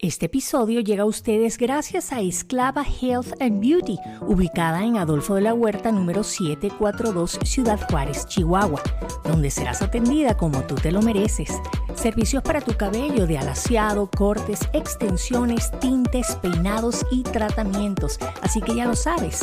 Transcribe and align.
Este 0.00 0.26
episodio 0.26 0.80
llega 0.80 1.02
a 1.02 1.06
ustedes 1.06 1.58
gracias 1.58 2.12
a 2.12 2.20
Esclava 2.20 2.84
Health 2.84 3.32
and 3.40 3.60
Beauty, 3.60 3.98
ubicada 4.20 4.84
en 4.84 4.96
Adolfo 4.96 5.34
de 5.34 5.40
la 5.40 5.54
Huerta 5.54 5.90
número 5.90 6.22
742, 6.22 7.40
Ciudad 7.42 7.80
Juárez, 7.90 8.24
Chihuahua, 8.26 8.80
donde 9.24 9.50
serás 9.50 9.82
atendida 9.82 10.36
como 10.36 10.62
tú 10.62 10.76
te 10.76 10.92
lo 10.92 11.02
mereces. 11.02 11.50
Servicios 11.96 12.44
para 12.44 12.60
tu 12.60 12.76
cabello 12.76 13.26
de 13.26 13.38
alaciado, 13.38 14.08
cortes, 14.08 14.60
extensiones, 14.72 15.72
tintes, 15.80 16.36
peinados 16.36 17.04
y 17.10 17.24
tratamientos. 17.24 18.20
Así 18.40 18.60
que 18.60 18.76
ya 18.76 18.86
lo 18.86 18.94
sabes. 18.94 19.40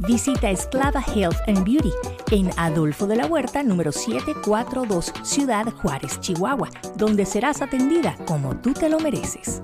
Visita 0.00 0.50
Esclava 0.50 1.02
Health 1.14 1.38
and 1.46 1.64
Beauty 1.64 1.92
en 2.32 2.50
Adolfo 2.58 3.06
de 3.06 3.16
la 3.16 3.24
Huerta 3.24 3.62
número 3.62 3.92
742, 3.92 5.14
Ciudad 5.22 5.72
Juárez, 5.72 6.20
Chihuahua, 6.20 6.68
donde 6.96 7.24
serás 7.24 7.62
atendida 7.62 8.14
como 8.26 8.54
tú 8.56 8.74
te 8.74 8.90
lo 8.90 9.00
mereces. 9.00 9.62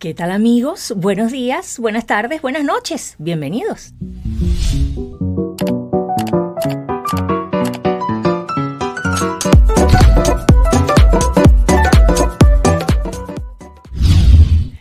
¿Qué 0.00 0.14
tal 0.14 0.30
amigos? 0.30 0.94
Buenos 0.96 1.30
días, 1.30 1.78
buenas 1.78 2.06
tardes, 2.06 2.40
buenas 2.40 2.64
noches. 2.64 3.16
Bienvenidos. 3.18 3.92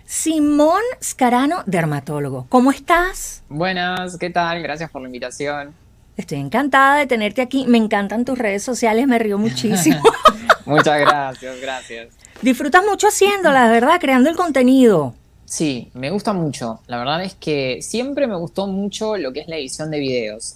Simón 0.05 0.79
Scarano, 1.03 1.63
dermatólogo. 1.65 2.45
¿Cómo 2.47 2.71
estás? 2.71 3.43
Buenas, 3.49 4.17
¿qué 4.17 4.29
tal? 4.29 4.63
Gracias 4.63 4.89
por 4.89 5.01
la 5.01 5.09
invitación. 5.09 5.75
Estoy 6.15 6.37
encantada 6.37 6.95
de 6.95 7.07
tenerte 7.07 7.41
aquí. 7.41 7.67
Me 7.67 7.77
encantan 7.77 8.23
tus 8.23 8.37
redes 8.37 8.63
sociales, 8.63 9.05
me 9.05 9.19
río 9.19 9.37
muchísimo. 9.37 10.01
Muchas 10.65 10.97
gracias, 10.97 11.59
gracias. 11.59 12.28
Disfrutas 12.41 12.85
mucho 12.85 13.07
haciéndola, 13.07 13.69
¿verdad? 13.69 13.99
Creando 13.99 14.29
el 14.29 14.37
contenido. 14.37 15.13
Sí, 15.43 15.89
me 15.93 16.09
gusta 16.09 16.31
mucho. 16.31 16.79
La 16.87 16.97
verdad 16.97 17.21
es 17.21 17.35
que 17.35 17.81
siempre 17.81 18.27
me 18.27 18.35
gustó 18.37 18.65
mucho 18.67 19.17
lo 19.17 19.33
que 19.33 19.41
es 19.41 19.49
la 19.49 19.57
edición 19.57 19.91
de 19.91 19.99
videos. 19.99 20.55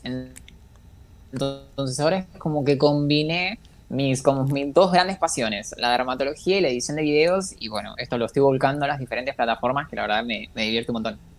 Entonces 1.33 1.99
ahora 1.99 2.19
es 2.19 2.25
como 2.37 2.63
que 2.63 2.77
combiné 2.77 3.59
mis, 3.89 4.21
como 4.21 4.45
mis 4.45 4.73
dos 4.73 4.93
grandes 4.93 5.17
pasiones, 5.17 5.75
la 5.77 5.91
dermatología 5.91 6.57
y 6.57 6.61
la 6.61 6.69
edición 6.69 6.95
de 6.95 7.03
videos. 7.03 7.53
Y 7.59 7.67
bueno, 7.67 7.95
esto 7.97 8.17
lo 8.17 8.27
estoy 8.27 8.43
volcando 8.43 8.85
a 8.85 8.87
las 8.87 8.99
diferentes 8.99 9.35
plataformas 9.35 9.89
que 9.89 9.97
la 9.97 10.03
verdad 10.03 10.23
me, 10.23 10.49
me 10.55 10.63
divierte 10.63 10.91
un 10.91 10.93
montón. 10.93 11.32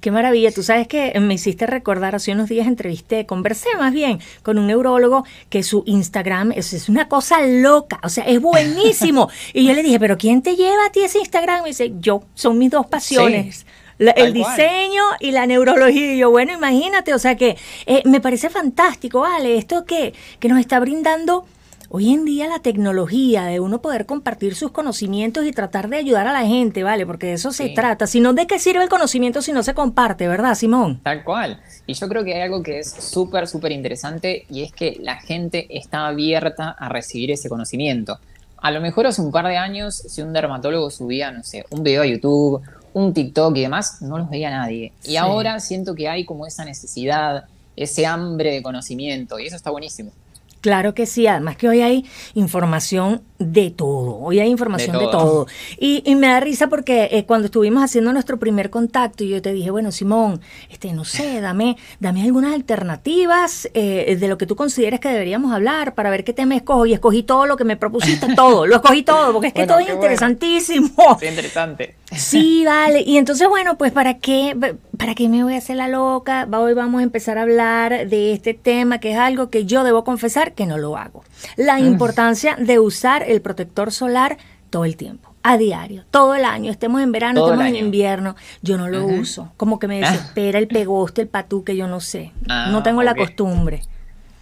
Qué 0.00 0.10
maravilla. 0.10 0.50
Tú 0.50 0.62
sabes 0.62 0.88
que 0.88 1.18
me 1.20 1.34
hiciste 1.34 1.66
recordar, 1.66 2.14
hace 2.14 2.32
unos 2.32 2.48
días 2.48 2.66
entrevisté, 2.66 3.26
conversé 3.26 3.68
más 3.78 3.92
bien 3.92 4.18
con 4.42 4.58
un 4.58 4.66
neurólogo 4.66 5.24
que 5.50 5.62
su 5.62 5.82
Instagram 5.86 6.52
es, 6.52 6.72
es 6.72 6.88
una 6.88 7.08
cosa 7.08 7.42
loca, 7.46 8.00
o 8.02 8.08
sea, 8.08 8.24
es 8.24 8.40
buenísimo. 8.40 9.28
y 9.52 9.66
yo 9.66 9.74
le 9.74 9.82
dije, 9.82 10.00
pero 10.00 10.16
¿quién 10.16 10.40
te 10.40 10.56
lleva 10.56 10.86
a 10.86 10.92
ti 10.92 11.00
ese 11.00 11.18
Instagram? 11.18 11.66
Y 11.66 11.70
dice, 11.70 11.92
yo, 12.00 12.22
son 12.34 12.58
mis 12.58 12.70
dos 12.70 12.86
pasiones. 12.86 13.66
el 13.98 14.32
diseño 14.32 15.02
y 15.20 15.32
la 15.32 15.46
neurología. 15.46 16.14
Y 16.14 16.18
yo, 16.18 16.30
bueno, 16.30 16.52
imagínate, 16.52 17.12
o 17.12 17.18
sea 17.18 17.36
que 17.36 17.58
eh, 17.84 18.02
me 18.06 18.20
parece 18.22 18.48
fantástico, 18.48 19.20
¿vale? 19.20 19.58
Esto 19.58 19.84
que, 19.84 20.14
que 20.38 20.48
nos 20.48 20.58
está 20.60 20.80
brindando 20.80 21.44
Hoy 21.92 22.12
en 22.14 22.24
día 22.24 22.46
la 22.46 22.60
tecnología 22.60 23.46
de 23.46 23.58
uno 23.58 23.82
poder 23.82 24.06
compartir 24.06 24.54
sus 24.54 24.70
conocimientos 24.70 25.44
y 25.44 25.50
tratar 25.50 25.88
de 25.88 25.96
ayudar 25.96 26.28
a 26.28 26.32
la 26.32 26.46
gente, 26.46 26.84
¿vale? 26.84 27.04
Porque 27.04 27.26
de 27.26 27.32
eso 27.32 27.50
se 27.50 27.70
trata. 27.70 28.06
Si 28.06 28.20
no, 28.20 28.32
¿de 28.32 28.46
qué 28.46 28.60
sirve 28.60 28.84
el 28.84 28.88
conocimiento 28.88 29.42
si 29.42 29.50
no 29.50 29.64
se 29.64 29.74
comparte, 29.74 30.28
verdad, 30.28 30.54
Simón? 30.54 31.00
Tal 31.02 31.24
cual. 31.24 31.60
Y 31.88 31.94
yo 31.94 32.08
creo 32.08 32.22
que 32.22 32.32
hay 32.32 32.42
algo 32.42 32.62
que 32.62 32.78
es 32.78 32.92
súper, 32.92 33.48
súper 33.48 33.72
interesante 33.72 34.46
y 34.48 34.62
es 34.62 34.70
que 34.70 34.98
la 35.00 35.16
gente 35.16 35.66
está 35.68 36.06
abierta 36.06 36.70
a 36.70 36.88
recibir 36.88 37.32
ese 37.32 37.48
conocimiento. 37.48 38.20
A 38.58 38.70
lo 38.70 38.80
mejor 38.80 39.08
hace 39.08 39.20
un 39.20 39.32
par 39.32 39.48
de 39.48 39.56
años, 39.56 39.96
si 39.96 40.22
un 40.22 40.32
dermatólogo 40.32 40.90
subía, 40.90 41.32
no 41.32 41.42
sé, 41.42 41.64
un 41.70 41.82
video 41.82 42.02
a 42.02 42.06
YouTube, 42.06 42.62
un 42.94 43.12
TikTok 43.12 43.56
y 43.56 43.62
demás, 43.62 44.00
no 44.00 44.16
los 44.16 44.30
veía 44.30 44.50
nadie. 44.50 44.92
Y 45.02 45.16
ahora 45.16 45.58
siento 45.58 45.96
que 45.96 46.08
hay 46.08 46.24
como 46.24 46.46
esa 46.46 46.64
necesidad, 46.64 47.46
ese 47.74 48.06
hambre 48.06 48.52
de 48.52 48.62
conocimiento 48.62 49.40
y 49.40 49.46
eso 49.48 49.56
está 49.56 49.70
buenísimo. 49.70 50.12
Claro 50.60 50.94
que 50.94 51.06
sí, 51.06 51.26
además 51.26 51.56
que 51.56 51.68
hoy 51.68 51.80
hay 51.80 52.04
información 52.34 53.22
de 53.38 53.70
todo, 53.70 54.18
hoy 54.18 54.40
hay 54.40 54.50
información 54.50 54.98
de 54.98 55.06
todo. 55.06 55.46
Y, 55.78 56.02
me 56.16 56.26
da 56.26 56.40
risa 56.40 56.68
porque 56.68 57.08
eh, 57.12 57.24
cuando 57.24 57.46
estuvimos 57.46 57.82
haciendo 57.82 58.12
nuestro 58.12 58.38
primer 58.38 58.68
contacto, 58.68 59.24
yo 59.24 59.40
te 59.40 59.54
dije, 59.54 59.70
bueno, 59.70 59.90
Simón, 59.90 60.42
este, 60.68 60.92
no 60.92 61.06
sé, 61.06 61.40
dame, 61.40 61.78
dame 61.98 62.22
algunas 62.22 62.52
alternativas 62.52 63.70
eh, 63.72 64.16
de 64.20 64.28
lo 64.28 64.36
que 64.36 64.44
tú 64.46 64.54
consideres 64.54 65.00
que 65.00 65.08
deberíamos 65.08 65.52
hablar 65.52 65.94
para 65.94 66.10
ver 66.10 66.24
qué 66.24 66.34
tema 66.34 66.54
escojo. 66.56 66.84
Y 66.84 66.92
escogí 66.92 67.22
todo 67.22 67.46
lo 67.46 67.56
que 67.56 67.64
me 67.64 67.76
propusiste, 67.78 68.34
todo, 68.34 68.66
lo 68.66 68.76
escogí 68.76 69.02
todo, 69.02 69.32
porque 69.32 69.48
es 69.48 69.54
que 69.54 69.66
todo 69.66 69.78
es 69.78 69.88
interesantísimo. 69.88 70.90
Sí, 71.18 71.26
interesante. 71.26 71.94
Sí, 72.16 72.64
vale. 72.64 73.02
Y 73.02 73.18
entonces, 73.18 73.48
bueno, 73.48 73.78
pues 73.78 73.92
¿para 73.92 74.18
qué, 74.18 74.56
¿para 74.96 75.14
qué 75.14 75.28
me 75.28 75.44
voy 75.44 75.54
a 75.54 75.58
hacer 75.58 75.76
la 75.76 75.88
loca? 75.88 76.48
Hoy 76.52 76.74
vamos 76.74 77.00
a 77.00 77.04
empezar 77.04 77.38
a 77.38 77.42
hablar 77.42 78.08
de 78.08 78.32
este 78.32 78.54
tema, 78.54 78.98
que 78.98 79.12
es 79.12 79.18
algo 79.18 79.50
que 79.50 79.64
yo 79.64 79.84
debo 79.84 80.04
confesar 80.04 80.52
que 80.52 80.66
no 80.66 80.76
lo 80.76 80.96
hago. 80.96 81.24
La 81.56 81.78
mm. 81.78 81.86
importancia 81.86 82.56
de 82.56 82.78
usar 82.78 83.22
el 83.22 83.40
protector 83.40 83.92
solar 83.92 84.38
todo 84.70 84.84
el 84.84 84.96
tiempo, 84.96 85.34
a 85.42 85.56
diario, 85.56 86.04
todo 86.10 86.34
el 86.34 86.44
año, 86.44 86.70
estemos 86.70 87.02
en 87.02 87.12
verano, 87.12 87.44
estemos 87.44 87.66
en 87.66 87.76
invierno, 87.76 88.36
yo 88.62 88.76
no 88.76 88.88
lo 88.88 89.04
uso. 89.04 89.52
Como 89.56 89.78
que 89.78 89.88
me 89.88 90.02
ah. 90.04 90.10
desespera 90.10 90.58
el 90.58 90.68
pegoste, 90.68 91.22
el 91.22 91.28
patú, 91.28 91.64
que 91.64 91.76
yo 91.76 91.86
no 91.86 92.00
sé. 92.00 92.32
no 92.46 92.78
ah, 92.78 92.82
tengo 92.82 93.02
la 93.02 93.14
costumbre. 93.14 93.82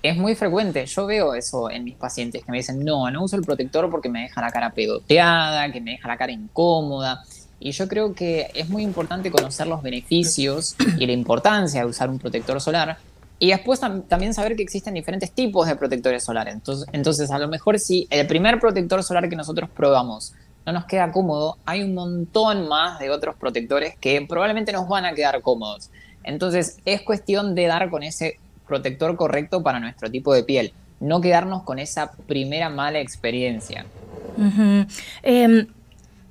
Es 0.01 0.17
muy 0.17 0.37
frecuente, 0.37 0.87
yo 0.87 1.07
veo 1.07 1.35
eso 1.35 1.71
en 1.71 1.83
mis 1.83 1.97
pacientes 1.97 2.45
que 2.45 2.53
me 2.53 2.59
dicen, 2.59 2.85
no, 2.85 3.11
no 3.11 3.25
uso 3.25 3.35
el 3.37 3.43
protector 3.43 3.91
porque 3.91 4.09
me 4.09 4.23
deja 4.23 4.41
la 4.41 4.51
cara 4.51 4.71
pegoteada, 4.71 5.73
que 5.73 5.81
me 5.81 5.93
deja 5.93 6.07
la 6.07 6.17
cara 6.17 6.31
incómoda. 6.31 7.25
Y 7.61 7.73
yo 7.73 7.89
creo 7.89 8.15
que 8.15 8.51
es 8.55 8.69
muy 8.69 8.83
importante 8.83 9.31
conocer 9.31 9.67
los 9.67 9.83
beneficios 9.83 10.77
y 10.99 11.07
la 11.07 11.13
importancia 11.13 11.81
de 11.81 11.87
usar 11.87 12.09
un 12.09 12.19
protector 12.19 12.61
solar. 12.61 12.99
Y 13.41 13.51
después 13.51 13.81
también 13.81 14.35
saber 14.35 14.57
que 14.57 14.63
existen 14.63 14.95
diferentes 14.95 15.31
tipos 15.33 15.67
de 15.67 15.77
protectores 15.77 16.25
solares. 16.25 16.55
Entonces, 16.55 16.89
entonces, 16.93 17.31
a 17.31 17.39
lo 17.39 17.49
mejor 17.49 17.79
si 17.79 18.07
el 18.11 18.27
primer 18.27 18.59
protector 18.59 19.03
solar 19.03 19.29
que 19.29 19.37
nosotros 19.37 19.71
probamos 19.71 20.35
no 20.67 20.73
nos 20.73 20.85
queda 20.87 21.11
cómodo, 21.13 21.57
hay 21.65 21.83
un 21.83 21.95
montón 21.95 22.69
más 22.69 22.99
de 22.99 23.11
otros 23.11 23.37
protectores 23.37 23.97
que 23.97 24.25
probablemente 24.29 24.73
nos 24.73 24.89
van 24.89 25.05
a 25.05 25.15
quedar 25.15 25.41
cómodos. 25.41 25.91
Entonces, 26.25 26.79
es 26.85 27.03
cuestión 27.03 27.55
de 27.55 27.67
dar 27.67 27.91
con 27.91 28.03
ese 28.03 28.39
protector 28.67 29.17
correcto 29.17 29.63
para 29.63 29.81
nuestro 29.81 30.11
tipo 30.11 30.35
de 30.35 30.43
piel. 30.43 30.73
No 31.01 31.21
quedarnos 31.21 31.63
con 31.63 31.79
esa 31.79 32.13
primera 32.13 32.69
mala 32.69 32.99
experiencia. 33.01 33.87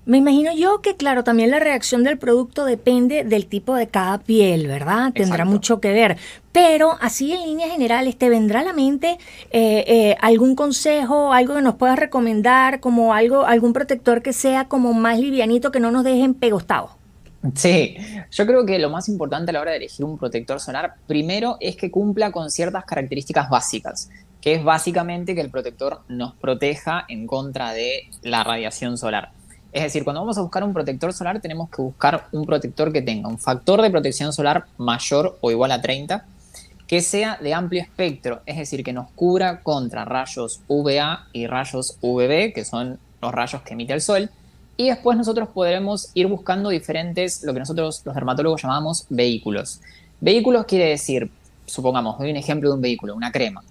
Me 0.08 0.20
imagino 0.20 0.54
yo 0.56 0.80
que, 0.82 0.96
claro, 0.96 1.26
también 1.26 1.52
la 1.52 1.60
reacción 1.60 2.06
del 2.06 2.18
producto 2.18 2.64
depende 2.64 3.26
del 3.26 3.46
tipo 3.46 3.76
de 3.76 3.88
cada 3.88 4.20
piel, 4.20 4.66
¿verdad? 4.66 5.12
Tendrá 5.14 5.44
mucho 5.44 5.82
que 5.82 5.92
ver. 5.92 6.16
Pero 6.54 6.98
así 7.02 7.34
en 7.34 7.42
líneas 7.42 7.72
generales, 7.72 8.18
¿te 8.18 8.30
vendrá 8.30 8.62
a 8.62 8.64
la 8.64 8.72
mente 8.72 9.18
eh, 9.52 9.84
eh, 9.86 10.16
algún 10.22 10.56
consejo, 10.56 11.34
algo 11.34 11.56
que 11.56 11.62
nos 11.62 11.76
puedas 11.76 12.00
recomendar, 12.00 12.80
como 12.80 13.14
algo, 13.14 13.46
algún 13.46 13.74
protector 13.74 14.22
que 14.22 14.32
sea 14.32 14.70
como 14.70 14.94
más 14.94 15.20
livianito, 15.20 15.74
que 15.74 15.82
no 15.82 15.92
nos 15.92 16.06
dejen 16.06 16.36
pegostados? 16.36 16.92
Sí, 17.54 17.98
yo 18.32 18.48
creo 18.48 18.66
que 18.66 18.80
lo 18.80 18.90
más 18.90 19.10
importante 19.10 19.52
a 19.52 19.54
la 19.56 19.60
hora 19.60 19.72
de 19.72 19.78
elegir 19.78 20.06
un 20.06 20.18
protector 20.18 20.62
solar, 20.62 20.96
primero 21.06 21.58
es 21.60 21.76
que 21.76 21.92
cumpla 21.92 22.32
con 22.32 22.50
ciertas 22.50 22.86
características 22.86 23.50
básicas, 23.50 24.10
que 24.40 24.54
es 24.54 24.64
básicamente 24.64 25.36
que 25.36 25.42
el 25.42 25.50
protector 25.50 26.00
nos 26.08 26.34
proteja 26.36 27.04
en 27.10 27.28
contra 27.28 27.74
de 27.74 28.10
la 28.22 28.46
radiación 28.46 28.98
solar. 28.98 29.32
Es 29.78 29.84
decir, 29.84 30.04
cuando 30.04 30.22
vamos 30.22 30.40
a 30.40 30.42
buscar 30.42 30.64
un 30.64 30.74
protector 30.74 31.14
solar, 31.14 31.40
tenemos 31.40 31.70
que 31.70 31.84
buscar 31.84 32.26
un 32.32 32.48
protector 32.48 32.92
que 32.92 33.04
tenga 33.04 33.30
un 33.30 33.38
factor 33.38 33.80
de 33.80 33.92
protección 33.92 34.34
solar 34.34 34.66
mayor 34.80 35.38
o 35.40 35.52
igual 35.52 35.72
a 35.72 35.80
30, 35.80 36.26
que 36.88 37.00
sea 37.00 37.38
de 37.40 37.54
amplio 37.54 37.84
espectro, 37.84 38.42
es 38.48 38.58
decir, 38.58 38.84
que 38.84 38.92
nos 38.92 39.12
cubra 39.12 39.62
contra 39.62 40.04
rayos 40.04 40.62
UVA 40.68 41.28
y 41.32 41.46
rayos 41.46 41.96
UVB, 42.02 42.54
que 42.56 42.66
son 42.66 42.98
los 43.22 43.32
rayos 43.32 43.62
que 43.62 43.76
emite 43.76 43.94
el 43.94 44.02
sol. 44.02 44.32
Y 44.78 44.90
después 44.90 45.16
nosotros 45.16 45.50
podremos 45.50 46.10
ir 46.16 46.26
buscando 46.26 46.70
diferentes, 46.70 47.44
lo 47.44 47.54
que 47.54 47.60
nosotros 47.60 48.02
los 48.04 48.16
dermatólogos 48.16 48.64
llamamos 48.64 49.06
vehículos. 49.10 49.82
Vehículos 50.20 50.66
quiere 50.66 50.86
decir, 50.86 51.30
supongamos, 51.68 52.18
doy 52.18 52.32
un 52.32 52.38
ejemplo 52.38 52.70
de 52.72 52.76
un 52.78 52.82
vehículo, 52.82 53.14
una 53.14 53.32
crema. 53.32 53.62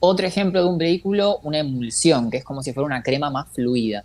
Otro 0.00 0.26
ejemplo 0.26 0.64
de 0.64 0.68
un 0.68 0.78
vehículo, 0.78 1.38
una 1.44 1.60
emulsión, 1.60 2.28
que 2.28 2.38
es 2.38 2.44
como 2.44 2.60
si 2.60 2.72
fuera 2.72 2.86
una 2.86 3.04
crema 3.04 3.30
más 3.30 3.46
fluida. 3.52 4.02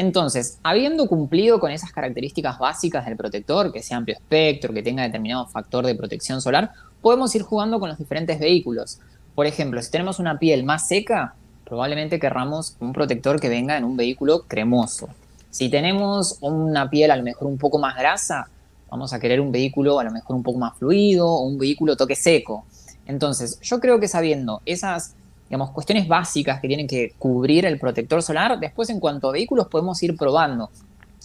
Entonces, 0.00 0.58
habiendo 0.62 1.06
cumplido 1.08 1.60
con 1.60 1.70
esas 1.72 1.92
características 1.92 2.58
básicas 2.58 3.04
del 3.04 3.18
protector, 3.18 3.70
que 3.70 3.82
sea 3.82 3.98
amplio 3.98 4.16
espectro, 4.16 4.72
que 4.72 4.82
tenga 4.82 5.02
determinado 5.02 5.46
factor 5.46 5.84
de 5.84 5.94
protección 5.94 6.40
solar, 6.40 6.70
podemos 7.02 7.34
ir 7.34 7.42
jugando 7.42 7.78
con 7.78 7.90
los 7.90 7.98
diferentes 7.98 8.40
vehículos. 8.40 8.98
Por 9.34 9.44
ejemplo, 9.44 9.82
si 9.82 9.90
tenemos 9.90 10.18
una 10.18 10.38
piel 10.38 10.64
más 10.64 10.88
seca, 10.88 11.34
probablemente 11.66 12.18
querramos 12.18 12.78
un 12.80 12.94
protector 12.94 13.38
que 13.38 13.50
venga 13.50 13.76
en 13.76 13.84
un 13.84 13.98
vehículo 13.98 14.44
cremoso. 14.48 15.10
Si 15.50 15.68
tenemos 15.68 16.38
una 16.40 16.88
piel 16.88 17.10
a 17.10 17.16
lo 17.16 17.22
mejor 17.22 17.46
un 17.48 17.58
poco 17.58 17.78
más 17.78 17.94
grasa, 17.94 18.48
vamos 18.90 19.12
a 19.12 19.20
querer 19.20 19.38
un 19.38 19.52
vehículo 19.52 20.00
a 20.00 20.04
lo 20.04 20.12
mejor 20.12 20.34
un 20.34 20.42
poco 20.42 20.58
más 20.58 20.78
fluido 20.78 21.28
o 21.28 21.42
un 21.42 21.58
vehículo 21.58 21.94
toque 21.98 22.16
seco. 22.16 22.64
Entonces, 23.04 23.60
yo 23.60 23.80
creo 23.80 24.00
que 24.00 24.08
sabiendo 24.08 24.62
esas 24.64 25.14
digamos, 25.50 25.72
cuestiones 25.72 26.06
básicas 26.06 26.60
que 26.60 26.68
tienen 26.68 26.86
que 26.86 27.12
cubrir 27.18 27.66
el 27.66 27.76
protector 27.76 28.22
solar. 28.22 28.60
Después, 28.60 28.88
en 28.88 29.00
cuanto 29.00 29.28
a 29.28 29.32
vehículos, 29.32 29.66
podemos 29.66 30.00
ir 30.00 30.16
probando. 30.16 30.70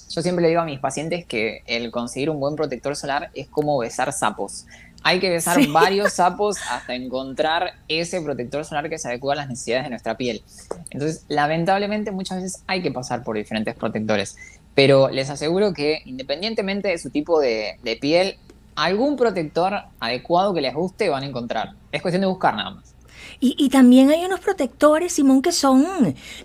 Yo 0.10 0.22
siempre 0.24 0.42
le 0.42 0.50
digo 0.50 0.62
a 0.62 0.66
mis 0.66 0.80
pacientes 0.80 1.28
que 1.28 1.62
el 1.68 1.92
conseguir 1.92 2.32
un 2.32 2.40
buen 2.40 2.56
protector 2.56 2.96
solar 2.96 3.30
es 3.36 3.48
como 3.48 3.78
besar 3.78 4.12
sapos. 4.12 4.66
Hay 5.04 5.20
que 5.20 5.30
besar 5.30 5.60
varios 5.72 6.14
sapos 6.14 6.58
hasta 6.72 6.96
encontrar 6.96 7.74
ese 7.88 8.20
protector 8.20 8.66
solar 8.66 8.90
que 8.90 8.98
se 8.98 9.10
adecua 9.10 9.34
a 9.34 9.36
las 9.36 9.48
necesidades 9.48 9.84
de 9.84 9.90
nuestra 9.92 10.18
piel. 10.18 10.42
Entonces, 10.90 11.24
lamentablemente 11.28 12.10
muchas 12.10 12.42
veces 12.42 12.64
hay 12.66 12.82
que 12.82 12.90
pasar 12.90 13.24
por 13.24 13.38
diferentes 13.38 13.76
protectores. 13.76 14.38
Pero 14.74 15.08
les 15.10 15.30
aseguro 15.30 15.72
que 15.72 16.02
independientemente 16.06 16.88
de 16.88 16.98
su 16.98 17.12
tipo 17.12 17.40
de, 17.40 17.78
de 17.84 17.96
piel, 17.96 18.40
algún 18.74 19.18
protector 19.18 19.84
adecuado 20.00 20.52
que 20.56 20.62
les 20.62 20.74
guste 20.74 21.10
van 21.10 21.22
a 21.22 21.28
encontrar. 21.28 21.74
Es 21.92 22.02
cuestión 22.02 22.22
de 22.22 22.28
buscar 22.28 22.56
nada 22.56 22.72
más. 22.72 22.95
Y, 23.40 23.70
también 23.70 24.10
hay 24.10 24.24
unos 24.26 24.40
protectores, 24.40 25.14
Simón, 25.14 25.42
que 25.42 25.52
son 25.52 25.86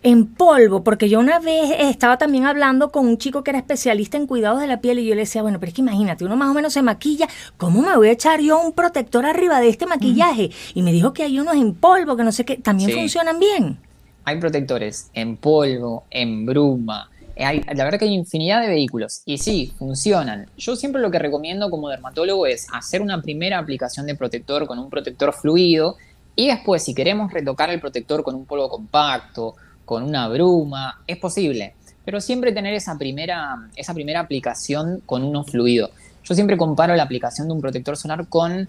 en 0.02 0.26
polvo, 0.26 0.82
porque 0.82 1.08
yo 1.08 1.20
una 1.20 1.38
vez 1.38 1.70
estaba 1.78 2.18
también 2.18 2.46
hablando 2.46 2.90
con 2.90 3.06
un 3.06 3.18
chico 3.18 3.44
que 3.44 3.50
era 3.50 3.58
especialista 3.58 4.16
en 4.16 4.26
cuidados 4.26 4.60
de 4.60 4.66
la 4.66 4.80
piel 4.80 4.98
y 4.98 5.06
yo 5.06 5.14
le 5.14 5.22
decía, 5.22 5.42
bueno, 5.42 5.60
pero 5.60 5.68
es 5.68 5.74
que 5.74 5.82
imagínate, 5.82 6.24
uno 6.24 6.36
más 6.36 6.50
o 6.50 6.54
menos 6.54 6.72
se 6.72 6.82
maquilla, 6.82 7.28
¿cómo 7.56 7.82
me 7.82 7.96
voy 7.96 8.08
a 8.08 8.12
echar 8.12 8.40
yo 8.40 8.60
un 8.60 8.72
protector 8.72 9.24
arriba 9.24 9.60
de 9.60 9.68
este 9.68 9.86
maquillaje? 9.86 10.50
Y 10.74 10.82
me 10.82 10.92
dijo 10.92 11.12
que 11.12 11.22
hay 11.22 11.38
unos 11.38 11.54
en 11.54 11.74
polvo, 11.74 12.16
que 12.16 12.24
no 12.24 12.32
sé 12.32 12.44
qué, 12.44 12.56
también 12.56 12.90
funcionan 12.90 13.38
bien. 13.38 13.78
Hay 14.24 14.38
protectores 14.38 15.10
en 15.14 15.36
polvo, 15.36 16.04
en 16.10 16.44
bruma, 16.44 17.08
hay, 17.44 17.62
la 17.74 17.84
verdad 17.84 17.98
que 17.98 18.04
hay 18.04 18.14
infinidad 18.14 18.60
de 18.60 18.68
vehículos 18.68 19.22
y 19.24 19.38
sí, 19.38 19.72
funcionan. 19.78 20.48
Yo 20.56 20.76
siempre 20.76 21.00
lo 21.00 21.10
que 21.10 21.18
recomiendo 21.18 21.70
como 21.70 21.88
dermatólogo 21.88 22.46
es 22.46 22.66
hacer 22.72 23.00
una 23.02 23.20
primera 23.22 23.58
aplicación 23.58 24.06
de 24.06 24.14
protector 24.14 24.66
con 24.66 24.78
un 24.78 24.90
protector 24.90 25.32
fluido 25.32 25.96
y 26.36 26.48
después, 26.48 26.82
si 26.82 26.94
queremos 26.94 27.32
retocar 27.32 27.70
el 27.70 27.80
protector 27.80 28.22
con 28.22 28.34
un 28.34 28.46
polvo 28.46 28.68
compacto, 28.68 29.54
con 29.84 30.02
una 30.02 30.28
bruma, 30.28 31.02
es 31.06 31.18
posible. 31.18 31.74
Pero 32.04 32.20
siempre 32.20 32.52
tener 32.52 32.74
esa 32.74 32.96
primera, 32.96 33.68
esa 33.76 33.92
primera 33.92 34.20
aplicación 34.20 35.02
con 35.04 35.22
uno 35.22 35.44
fluido. 35.44 35.90
Yo 36.24 36.34
siempre 36.34 36.56
comparo 36.56 36.94
la 36.94 37.02
aplicación 37.02 37.48
de 37.48 37.54
un 37.54 37.60
protector 37.60 37.96
solar 37.96 38.28
con 38.28 38.68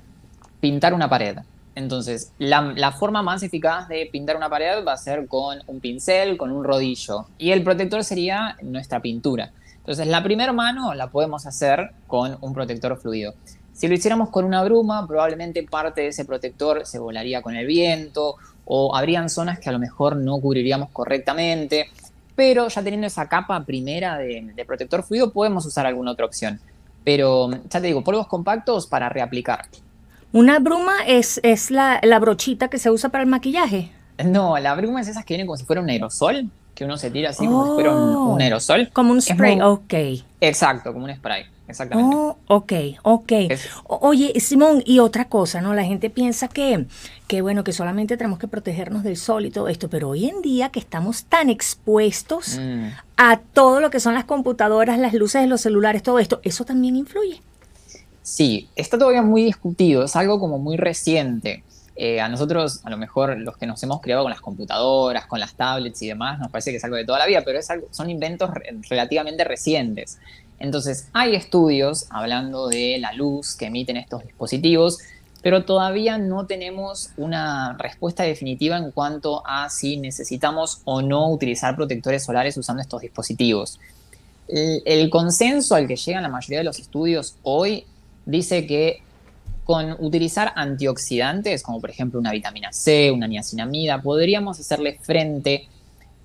pintar 0.59 0.93
una 0.93 1.09
pared. 1.09 1.37
Entonces, 1.75 2.33
la, 2.37 2.73
la, 2.75 2.91
forma 2.91 3.21
más 3.21 3.43
eficaz 3.43 3.87
de 3.87 4.09
pintar 4.11 4.35
una 4.35 4.49
pared 4.49 4.85
va 4.85 4.93
a 4.93 4.97
ser 4.97 5.27
con 5.27 5.59
un 5.67 5.79
pincel, 5.79 6.37
con 6.37 6.51
un 6.51 6.63
rodillo. 6.63 7.27
Y 7.37 7.51
el 7.51 7.63
protector 7.63 8.03
sería 8.03 8.57
nuestra 8.61 8.99
pintura. 8.99 9.51
Entonces, 9.77 10.07
la 10.07 10.21
primera 10.21 10.53
mano 10.53 10.93
la 10.93 11.07
podemos 11.07 11.45
hacer 11.45 11.91
con 12.07 12.37
un 12.41 12.53
protector 12.53 12.97
fluido. 12.97 13.33
Si 13.81 13.87
lo 13.87 13.95
hiciéramos 13.95 14.29
con 14.29 14.45
una 14.45 14.63
bruma, 14.63 15.07
probablemente 15.07 15.63
parte 15.63 16.01
de 16.01 16.09
ese 16.09 16.23
protector 16.23 16.85
se 16.85 16.99
volaría 16.99 17.41
con 17.41 17.55
el 17.55 17.65
viento 17.65 18.35
o 18.63 18.95
habrían 18.95 19.27
zonas 19.27 19.57
que 19.57 19.69
a 19.69 19.71
lo 19.71 19.79
mejor 19.79 20.17
no 20.17 20.39
cubriríamos 20.39 20.91
correctamente. 20.91 21.87
Pero 22.35 22.67
ya 22.67 22.83
teniendo 22.83 23.07
esa 23.07 23.27
capa 23.27 23.59
primera 23.65 24.19
de, 24.19 24.63
protector 24.67 25.01
fluido, 25.01 25.31
podemos 25.31 25.65
usar 25.65 25.87
alguna 25.87 26.11
otra 26.11 26.27
opción. 26.27 26.59
Pero 27.03 27.49
ya 27.49 27.81
te 27.81 27.87
digo, 27.87 28.03
polvos 28.03 28.27
compactos 28.27 28.85
para 28.85 29.09
reaplicar. 29.09 29.65
¿Una 30.31 30.59
bruma 30.59 30.97
es, 31.07 31.39
es 31.41 31.71
la, 31.71 31.99
brochita 32.19 32.67
que 32.67 32.77
se 32.77 32.91
usa 32.91 33.09
para 33.09 33.23
el 33.23 33.31
maquillaje? 33.31 33.89
No, 34.23 34.59
la 34.59 34.75
bruma 34.75 35.01
es 35.01 35.07
esas 35.07 35.25
que 35.25 35.33
vienen 35.33 35.47
como 35.47 35.57
si 35.57 35.65
fuera 35.65 35.81
un 35.81 35.89
aerosol, 35.89 36.51
que 36.75 36.85
uno 36.85 36.97
se 36.97 37.09
tira 37.09 37.31
así 37.31 37.47
como 37.47 37.65
si 37.65 37.73
fuera 37.73 37.95
un, 37.95 38.15
oh. 38.15 38.37
aerosol. 38.39 38.91
Como 38.93 39.11
un 39.11 39.23
spray, 39.23 39.59
ok. 39.59 39.93
Exacto, 40.39 40.93
como 40.93 41.05
un 41.05 41.15
spray 41.15 41.45
exactamente. 41.71 42.15
Oh, 42.15 42.37
ok, 42.47 42.73
ok. 43.01 43.31
Oye, 43.87 44.39
Simón, 44.39 44.83
y 44.85 44.99
otra 44.99 45.25
cosa, 45.25 45.61
¿no? 45.61 45.73
La 45.73 45.83
gente 45.83 46.09
piensa 46.09 46.47
que, 46.47 46.85
que, 47.27 47.41
bueno, 47.41 47.63
que 47.63 47.73
solamente 47.73 48.17
tenemos 48.17 48.39
que 48.39 48.47
protegernos 48.47 49.03
del 49.03 49.17
sol 49.17 49.45
y 49.45 49.51
todo 49.51 49.67
esto, 49.67 49.89
pero 49.89 50.09
hoy 50.09 50.29
en 50.29 50.41
día 50.41 50.69
que 50.69 50.79
estamos 50.79 51.25
tan 51.25 51.49
expuestos 51.49 52.59
mm. 52.59 52.87
a 53.17 53.39
todo 53.39 53.81
lo 53.81 53.89
que 53.89 53.99
son 53.99 54.13
las 54.13 54.25
computadoras, 54.25 54.99
las 54.99 55.13
luces 55.13 55.41
de 55.41 55.47
los 55.47 55.61
celulares, 55.61 56.03
todo 56.03 56.19
esto, 56.19 56.39
¿eso 56.43 56.63
también 56.65 56.95
influye? 56.95 57.41
Sí, 58.21 58.69
está 58.75 58.97
todavía 58.97 59.23
muy 59.23 59.43
discutido, 59.43 60.03
es 60.03 60.15
algo 60.15 60.39
como 60.39 60.59
muy 60.59 60.77
reciente. 60.77 61.63
Eh, 61.95 62.21
a 62.21 62.29
nosotros, 62.29 62.79
a 62.83 62.89
lo 62.89 62.97
mejor 62.97 63.37
los 63.37 63.57
que 63.57 63.67
nos 63.67 63.83
hemos 63.83 64.01
creado 64.01 64.23
con 64.23 64.31
las 64.31 64.41
computadoras, 64.41 65.25
con 65.27 65.39
las 65.39 65.53
tablets 65.53 66.01
y 66.01 66.07
demás, 66.07 66.39
nos 66.39 66.49
parece 66.49 66.71
que 66.71 66.77
es 66.77 66.83
algo 66.83 66.95
de 66.95 67.05
toda 67.05 67.19
la 67.19 67.27
vida, 67.27 67.43
pero 67.45 67.59
es 67.59 67.69
algo, 67.69 67.87
son 67.91 68.09
inventos 68.09 68.49
relativamente 68.89 69.43
recientes. 69.43 70.17
Entonces, 70.61 71.07
hay 71.11 71.35
estudios 71.35 72.05
hablando 72.11 72.67
de 72.67 72.99
la 72.99 73.13
luz 73.13 73.55
que 73.55 73.65
emiten 73.65 73.97
estos 73.97 74.23
dispositivos, 74.23 74.99
pero 75.41 75.65
todavía 75.65 76.19
no 76.19 76.45
tenemos 76.45 77.09
una 77.17 77.75
respuesta 77.79 78.21
definitiva 78.23 78.77
en 78.77 78.91
cuanto 78.91 79.41
a 79.47 79.69
si 79.71 79.97
necesitamos 79.97 80.81
o 80.85 81.01
no 81.01 81.31
utilizar 81.31 81.75
protectores 81.75 82.23
solares 82.23 82.57
usando 82.57 82.83
estos 82.83 83.01
dispositivos. 83.01 83.79
El, 84.47 85.09
consenso 85.09 85.73
al 85.73 85.87
que 85.87 85.95
llegan 85.95 86.21
la 86.21 86.29
mayoría 86.29 86.59
de 86.59 86.65
los 86.65 86.77
estudios 86.77 87.35
hoy 87.41 87.85
dice 88.25 88.67
que 88.67 89.01
con 89.63 89.95
utilizar 89.99 90.51
antioxidantes, 90.55 91.63
como 91.63 91.81
por 91.81 91.89
ejemplo 91.89 92.19
una 92.19 92.31
vitamina 92.31 92.71
C, 92.71 93.09
una 93.11 93.27
niacinamida, 93.27 93.99
podríamos 94.01 94.59
hacerle 94.59 94.99
frente 95.01 95.67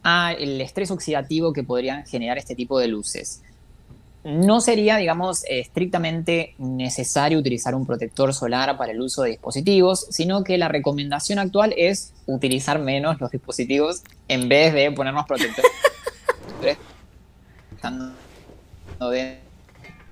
al 0.03 0.61
estrés 0.61 0.91
oxidativo 0.91 1.55
que 1.55 1.63
podrían 1.63 2.05
generar 2.05 2.37
este 2.37 2.55
tipo 2.55 2.79
de 2.79 2.89
luces 2.89 3.41
no 4.27 4.61
sería, 4.61 4.97
digamos, 4.97 5.45
estrictamente 5.49 6.57
necesario 6.59 7.39
utilizar 7.39 7.77
un 7.77 7.87
protector 7.87 8.35
solar 8.35 8.77
para 8.77 8.91
el 8.91 9.01
uso 9.01 9.23
de 9.23 9.31
dispositivos, 9.31 10.05
sino 10.11 10.43
que 10.43 10.59
la 10.59 10.67
recomendación 10.67 11.39
actual 11.39 11.73
es 11.77 12.13
utilizar 12.27 12.81
menos 12.81 13.21
los 13.21 13.31
dispositivos 13.31 14.03
en 14.27 14.49
vez 14.49 14.75
de 14.75 14.91
ponernos 14.91 15.27
protectores 15.27 15.71
estando 17.73 18.15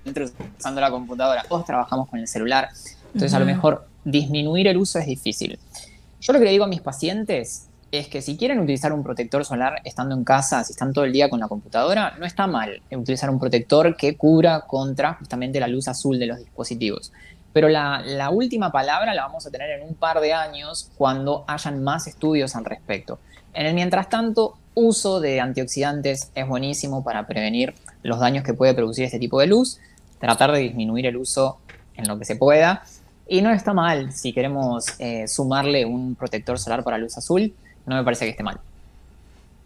dentro 0.04 0.26
usando 0.60 0.80
la 0.80 0.92
computadora. 0.92 1.42
Todos 1.48 1.64
trabajamos 1.64 2.08
con 2.08 2.20
el 2.20 2.28
celular, 2.28 2.68
entonces 3.06 3.34
a 3.34 3.40
lo 3.40 3.46
mejor 3.46 3.88
disminuir 4.04 4.68
el 4.68 4.76
uso 4.76 5.00
es 5.00 5.06
difícil. 5.06 5.58
Yo 6.20 6.32
lo 6.32 6.38
que 6.38 6.44
le 6.44 6.52
digo 6.52 6.62
a 6.62 6.68
mis 6.68 6.82
pacientes 6.82 7.66
es 7.98 8.08
que 8.08 8.22
si 8.22 8.36
quieren 8.36 8.58
utilizar 8.58 8.92
un 8.92 9.02
protector 9.02 9.44
solar 9.44 9.80
estando 9.84 10.14
en 10.14 10.24
casa, 10.24 10.64
si 10.64 10.72
están 10.72 10.92
todo 10.92 11.04
el 11.04 11.12
día 11.12 11.28
con 11.30 11.40
la 11.40 11.48
computadora, 11.48 12.14
no 12.18 12.26
está 12.26 12.46
mal 12.46 12.82
utilizar 12.90 13.30
un 13.30 13.38
protector 13.38 13.96
que 13.96 14.16
cubra 14.16 14.62
contra 14.62 15.14
justamente 15.14 15.60
la 15.60 15.68
luz 15.68 15.88
azul 15.88 16.18
de 16.18 16.26
los 16.26 16.38
dispositivos. 16.38 17.12
Pero 17.52 17.68
la, 17.68 18.30
última 18.30 18.72
palabra 18.72 19.14
la 19.14 19.22
vamos 19.22 19.46
a 19.46 19.50
tener 19.50 19.70
en 19.70 19.86
un 19.86 19.94
par 19.94 20.20
de 20.20 20.32
años 20.32 20.90
cuando 20.98 21.44
hayan 21.46 21.84
más 21.84 22.08
estudios 22.08 22.56
al 22.56 22.64
respecto. 22.64 23.20
En 23.52 23.66
el 23.66 23.74
mientras 23.74 24.08
tanto, 24.08 24.58
uso 24.74 25.20
de 25.20 25.40
antioxidantes 25.40 26.32
es 26.34 26.48
buenísimo 26.48 27.04
para 27.04 27.28
prevenir 27.28 27.74
los 28.02 28.18
daños 28.18 28.42
que 28.42 28.54
puede 28.54 28.74
producir 28.74 29.04
este 29.04 29.20
tipo 29.20 29.38
de 29.38 29.46
luz, 29.46 29.78
tratar 30.18 30.50
de 30.50 30.58
disminuir 30.58 31.06
el 31.06 31.16
uso 31.16 31.58
en 31.94 32.08
lo 32.08 32.18
que 32.18 32.24
se 32.24 32.34
pueda. 32.34 32.82
Y 33.28 33.40
no 33.40 33.50
está 33.52 33.72
mal 33.72 34.12
si 34.12 34.32
queremos 34.32 34.86
eh, 34.98 35.28
sumarle 35.28 35.84
un 35.84 36.16
protector 36.16 36.58
solar 36.58 36.82
para 36.82 36.98
luz 36.98 37.16
azul 37.16 37.54
no 37.86 37.96
me 37.96 38.04
parece 38.04 38.24
que 38.24 38.30
esté 38.32 38.42
mal. 38.42 38.60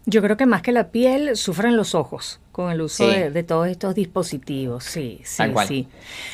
Yo 0.05 0.21
creo 0.21 0.37
que 0.37 0.45
más 0.45 0.61
que 0.61 0.71
la 0.71 0.89
piel, 0.89 1.35
sufren 1.35 1.77
los 1.77 1.93
ojos 1.93 2.39
con 2.59 2.71
el 2.73 2.81
uso 2.81 3.07
de, 3.07 3.43
todos 3.43 3.69
estos 3.69 3.95
dispositivos. 3.95 4.83
Sí, 4.83 5.21
sí, 5.23 5.43
sí. 5.65 5.87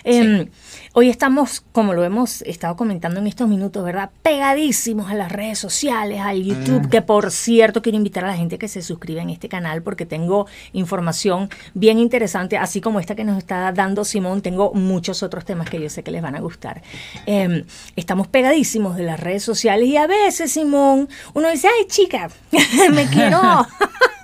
Em, 0.04 0.50
hoy 0.94 1.12
estamos, 1.12 1.64
como 1.72 1.94
lo 1.94 2.04
hemos 2.04 2.42
estado 2.42 2.76
comentando 2.76 3.20
en 3.20 3.28
estos 3.28 3.48
minutos, 3.48 3.86
¿verdad? 3.86 4.10
Pegadísimos 4.24 5.12
a 5.12 5.14
las 5.14 5.32
redes 5.32 5.60
sociales, 5.60 6.22
al 6.22 6.42
YouTube, 6.42 6.88
mm. 6.88 6.90
que 6.90 7.04
por 7.04 7.30
cierto 7.30 7.84
quiero 7.84 8.00
invitar 8.00 8.26
a 8.26 8.30
la 8.30 8.36
gente 8.36 8.58
que 8.58 8.68
se 8.68 8.82
suscriba 8.82 9.22
en 9.22 9.30
este 9.30 9.50
canal 9.50 9.84
porque 9.84 10.08
tengo 10.08 10.48
información 10.74 11.52
bien 11.76 12.00
interesante, 12.00 12.58
así 12.58 12.82
como 12.82 13.00
esta 13.00 13.14
que 13.14 13.24
nos 13.24 13.38
está 13.38 13.72
dando 13.72 14.04
Simón, 14.04 14.42
tengo 14.42 14.74
muchos 14.74 15.22
otros 15.22 15.46
temas 15.46 15.70
que 15.70 15.80
yo 15.80 15.92
sé 15.92 16.02
que 16.02 16.10
les 16.10 16.24
van 16.24 16.34
a 16.34 16.40
gustar. 16.40 16.82
Em, 17.28 17.66
estamos 17.96 18.28
pegadísimos 18.28 18.98
de 18.98 19.04
las 19.04 19.20
redes 19.20 19.44
sociales 19.44 19.88
y 19.88 19.96
a 19.98 20.08
veces, 20.08 20.52
Simón, 20.52 21.08
uno 21.36 21.52
dice, 21.52 21.68
ay 21.68 21.86
chica, 21.86 22.32
me 22.92 23.06
quiero... 23.10 23.40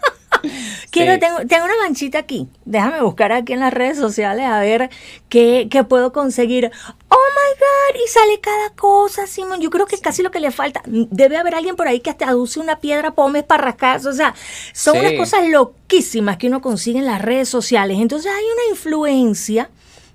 Quiero, 0.92 1.20
tengo, 1.20 1.40
tengo, 1.48 1.66
una 1.66 1.78
manchita 1.78 2.20
aquí. 2.20 2.48
Déjame 2.66 3.02
buscar 3.02 3.32
aquí 3.32 3.54
en 3.54 3.60
las 3.60 3.74
redes 3.74 3.98
sociales 3.98 4.46
a 4.46 4.60
ver 4.60 4.90
qué, 5.30 5.68
qué, 5.70 5.84
puedo 5.84 6.14
conseguir. 6.14 6.72
Oh 7.10 7.16
my 7.16 7.60
God, 7.60 8.02
y 8.04 8.08
sale 8.08 8.40
cada 8.40 8.70
cosa, 8.76 9.28
Simón. 9.28 9.60
Yo 9.62 9.70
creo 9.70 9.86
que 9.86 9.98
casi 9.98 10.24
lo 10.24 10.32
que 10.32 10.40
le 10.40 10.52
falta. 10.52 10.82
Debe 10.86 11.38
haber 11.38 11.56
alguien 11.56 11.76
por 11.76 11.88
ahí 11.88 12.00
que 12.00 12.10
hasta 12.10 12.30
aduce 12.30 12.60
una 12.60 12.80
piedra 12.80 13.12
pomes 13.12 13.44
para. 13.44 13.72
O 14.06 14.14
sea, 14.14 14.36
son 14.74 14.98
unas 14.98 15.14
cosas 15.14 15.48
loquísimas 15.48 16.38
que 16.38 16.48
uno 16.48 16.62
consigue 16.62 17.00
en 17.00 17.06
las 17.06 17.22
redes 17.22 17.50
sociales. 17.50 17.98
Entonces 18.00 18.32
hay 18.32 18.44
una 18.44 18.70
influencia 18.70 19.70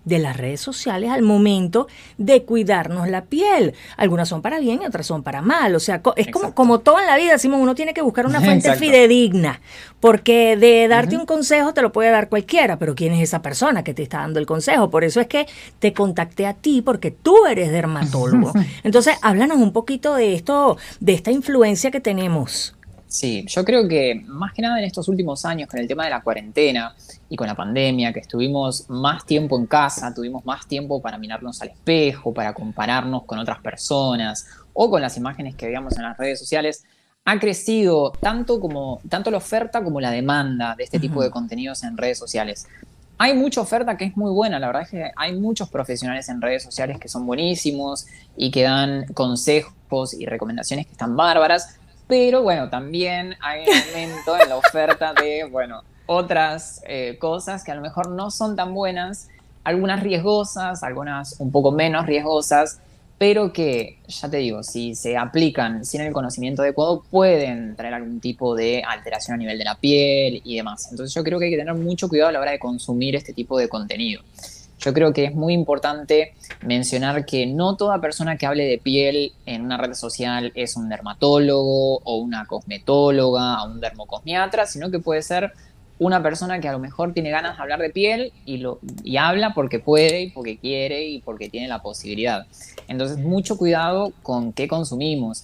de 0.07 0.21
las 0.21 0.37
redes 0.37 0.61
sociales 0.61 1.11
al 1.11 1.23
momento 1.23 1.89
de 2.17 2.45
cuidarnos 2.45 3.09
la 3.09 3.25
piel. 3.25 3.75
Algunas 3.99 4.29
son 4.29 4.41
para 4.41 4.59
bien 4.61 4.81
y 4.83 4.87
otras 4.87 5.05
son 5.05 5.23
para 5.23 5.43
mal. 5.43 5.75
O 5.75 5.81
sea, 5.81 6.01
es 6.15 6.29
como, 6.29 6.55
como 6.55 6.79
todo 6.79 7.01
en 7.01 7.07
la 7.07 7.17
vida, 7.17 7.37
Simón, 7.37 7.61
uno 7.61 7.75
tiene 7.75 7.93
que 7.93 8.03
buscar 8.03 8.25
una 8.25 8.41
fuente 8.41 8.75
fidedigna, 8.77 9.61
porque 10.01 10.57
de 10.57 10.87
darte 10.87 11.17
un 11.17 11.27
consejo 11.27 11.75
te 11.75 11.83
lo 11.83 11.91
puede 11.91 12.11
dar 12.11 12.29
cualquiera, 12.29 12.79
pero 12.79 12.95
¿quién 12.95 13.13
es 13.13 13.21
esa 13.21 13.43
persona 13.43 13.83
que 13.83 13.95
te 13.95 14.05
está 14.05 14.19
dando 14.19 14.39
el 14.39 14.47
consejo? 14.47 14.91
Por 14.91 15.03
eso 15.03 15.21
es 15.21 15.27
que 15.27 15.47
te 15.81 15.93
contacté 15.93 16.47
a 16.47 16.55
ti, 16.55 16.83
porque 16.83 17.11
tú 17.11 17.45
eres 17.47 17.73
dermatólogo. 17.73 18.53
Entonces, 18.85 19.17
háblanos 19.23 19.59
un 19.59 19.73
poquito 19.73 20.15
de 20.15 20.35
esto, 20.35 20.79
de 21.01 21.15
esta 21.15 21.33
influencia 21.33 21.91
que 21.91 22.01
tenemos. 22.01 22.76
Sí, 23.17 23.47
yo 23.49 23.65
creo 23.65 23.89
que 23.89 24.15
más 24.27 24.53
que 24.53 24.61
nada 24.61 24.79
en 24.79 24.85
estos 24.85 25.09
últimos 25.09 25.47
años, 25.47 25.71
con 25.71 25.81
el 25.81 25.89
tema 25.89 26.05
de 26.05 26.11
la 26.11 26.21
cuarentena 26.21 26.95
y 27.31 27.37
con 27.37 27.47
la 27.47 27.55
pandemia, 27.55 28.13
que 28.13 28.21
estuvimos 28.21 28.91
más 28.91 29.25
tiempo 29.25 29.59
en 29.59 29.65
casa, 29.65 30.13
tuvimos 30.13 30.45
más 30.45 30.67
tiempo 30.67 31.01
para 31.01 31.17
mirarnos 31.17 31.63
al 31.63 31.69
espejo, 31.69 32.35
para 32.35 32.53
compararnos 32.53 33.25
con 33.25 33.39
otras 33.39 33.59
personas 33.61 34.47
o 34.75 34.91
con 34.91 35.01
las 35.01 35.17
imágenes 35.17 35.55
que 35.55 35.65
veíamos 35.65 35.97
en 35.97 36.03
las 36.03 36.19
redes 36.19 36.39
sociales, 36.39 36.85
ha 37.25 37.39
crecido 37.39 38.13
tanto, 38.21 38.61
como, 38.61 39.01
tanto 39.09 39.31
la 39.31 39.39
oferta 39.39 39.83
como 39.83 39.99
la 39.99 40.11
demanda 40.11 40.75
de 40.77 40.85
este 40.85 41.01
tipo 41.01 41.23
de 41.23 41.31
contenidos 41.31 41.85
en 41.85 41.97
redes 41.97 42.19
sociales. 42.19 42.67
Hay 43.17 43.33
mucha 43.33 43.63
oferta 43.63 43.97
que 43.97 44.05
es 44.05 44.17
muy 44.19 44.31
buena, 44.31 44.59
la 44.59 44.67
verdad 44.67 44.83
es 44.83 44.91
que 44.91 45.11
hay 45.17 45.35
muchos 45.41 45.71
profesionales 45.71 46.29
en 46.29 46.43
redes 46.43 46.65
sociales 46.65 47.01
que 47.01 47.09
son 47.09 47.25
buenísimos 47.25 48.05
y 48.37 48.51
que 48.51 48.65
dan 48.65 49.07
consejos 49.15 50.13
y 50.13 50.27
recomendaciones 50.27 50.85
que 50.85 50.93
están 50.93 51.17
bárbaras, 51.17 51.79
pero 52.07 52.43
bueno, 52.43 52.69
también 52.71 53.37
hay 53.41 53.63
un 53.63 53.75
aumento 53.75 54.41
en 54.41 54.49
la 54.49 54.57
oferta 54.57 55.13
de, 55.13 55.45
bueno, 55.51 55.83
otras 56.07 56.83
eh, 56.87 57.17
cosas 57.19 57.65
que 57.65 57.73
a 57.73 57.75
lo 57.75 57.83
mejor 57.83 58.09
no 58.11 58.31
son 58.31 58.57
tan 58.57 58.75
buenas, 58.75 59.29
algunas 59.65 60.03
riesgosas, 60.03 60.83
algunas 60.83 61.41
un 61.41 61.51
poco 61.51 61.73
menos 61.73 62.07
riesgosas, 62.07 62.81
pero 63.19 63.53
que, 63.53 63.99
ya 64.07 64.29
te 64.29 64.37
digo, 64.37 64.63
si 64.63 64.95
se 64.95 65.17
aplican 65.17 65.85
sin 65.85 66.03
el 66.03 66.13
conocimiento 66.13 66.63
adecuado, 66.63 67.03
pueden 67.11 67.75
traer 67.75 67.95
algún 67.95 68.21
tipo 68.21 68.55
de 68.55 68.83
alteración 68.87 69.35
a 69.35 69.39
nivel 69.39 69.59
de 69.59 69.65
la 69.65 69.75
piel 69.75 70.43
y 70.45 70.57
demás. 70.57 70.89
Entonces 70.91 71.15
yo 71.15 71.25
creo 71.25 71.39
que 71.39 71.47
hay 71.47 71.51
que 71.51 71.57
tener 71.57 71.75
mucho 71.75 72.09
cuidado 72.09 72.29
a 72.29 72.33
la 72.33 72.41
hora 72.41 72.51
de 72.51 72.59
consumir 72.59 73.17
este 73.17 73.33
tipo 73.33 73.59
de 73.59 73.69
contenido. 73.69 74.23
Yo 74.87 74.95
creo 74.95 75.13
que 75.13 75.25
es 75.25 75.35
muy 75.35 75.53
importante 75.53 76.35
mencionar 76.65 77.27
que 77.27 77.45
no 77.45 77.77
toda 77.77 78.01
persona 78.01 78.37
que 78.37 78.47
hable 78.47 78.67
de 78.67 78.79
piel 78.79 79.33
en 79.45 79.63
una 79.63 79.77
red 79.77 79.95
social 79.95 80.53
es 80.55 80.77
un 80.77 80.89
dermatólogo 80.89 81.97
o 81.97 82.17
una 82.19 82.47
cosmetóloga 82.47 83.65
o 83.65 83.73
un 83.73 83.81
dermocosmiatra, 83.81 84.65
sino 84.65 84.89
que 84.89 85.01
puede 85.01 85.23
ser 85.23 85.53
una 85.99 86.23
persona 86.23 86.61
que 86.61 86.69
a 86.69 86.73
lo 86.73 86.79
mejor 86.79 87.13
tiene 87.13 87.31
ganas 87.31 87.57
de 87.57 87.63
hablar 87.65 87.81
de 87.81 87.91
piel 87.91 88.33
y, 88.45 88.59
lo, 88.59 88.79
y 89.03 89.17
habla 89.17 89.55
porque 89.55 89.81
puede 89.81 90.23
y 90.23 90.31
porque 90.31 90.57
quiere 90.57 91.05
y 91.09 91.21
porque 91.21 91.49
tiene 91.49 91.67
la 91.67 91.83
posibilidad. 91.83 92.47
Entonces, 92.87 93.19
mucho 93.19 93.59
cuidado 93.59 94.13
con 94.23 94.53
qué 94.53 94.69
consumimos. 94.69 95.43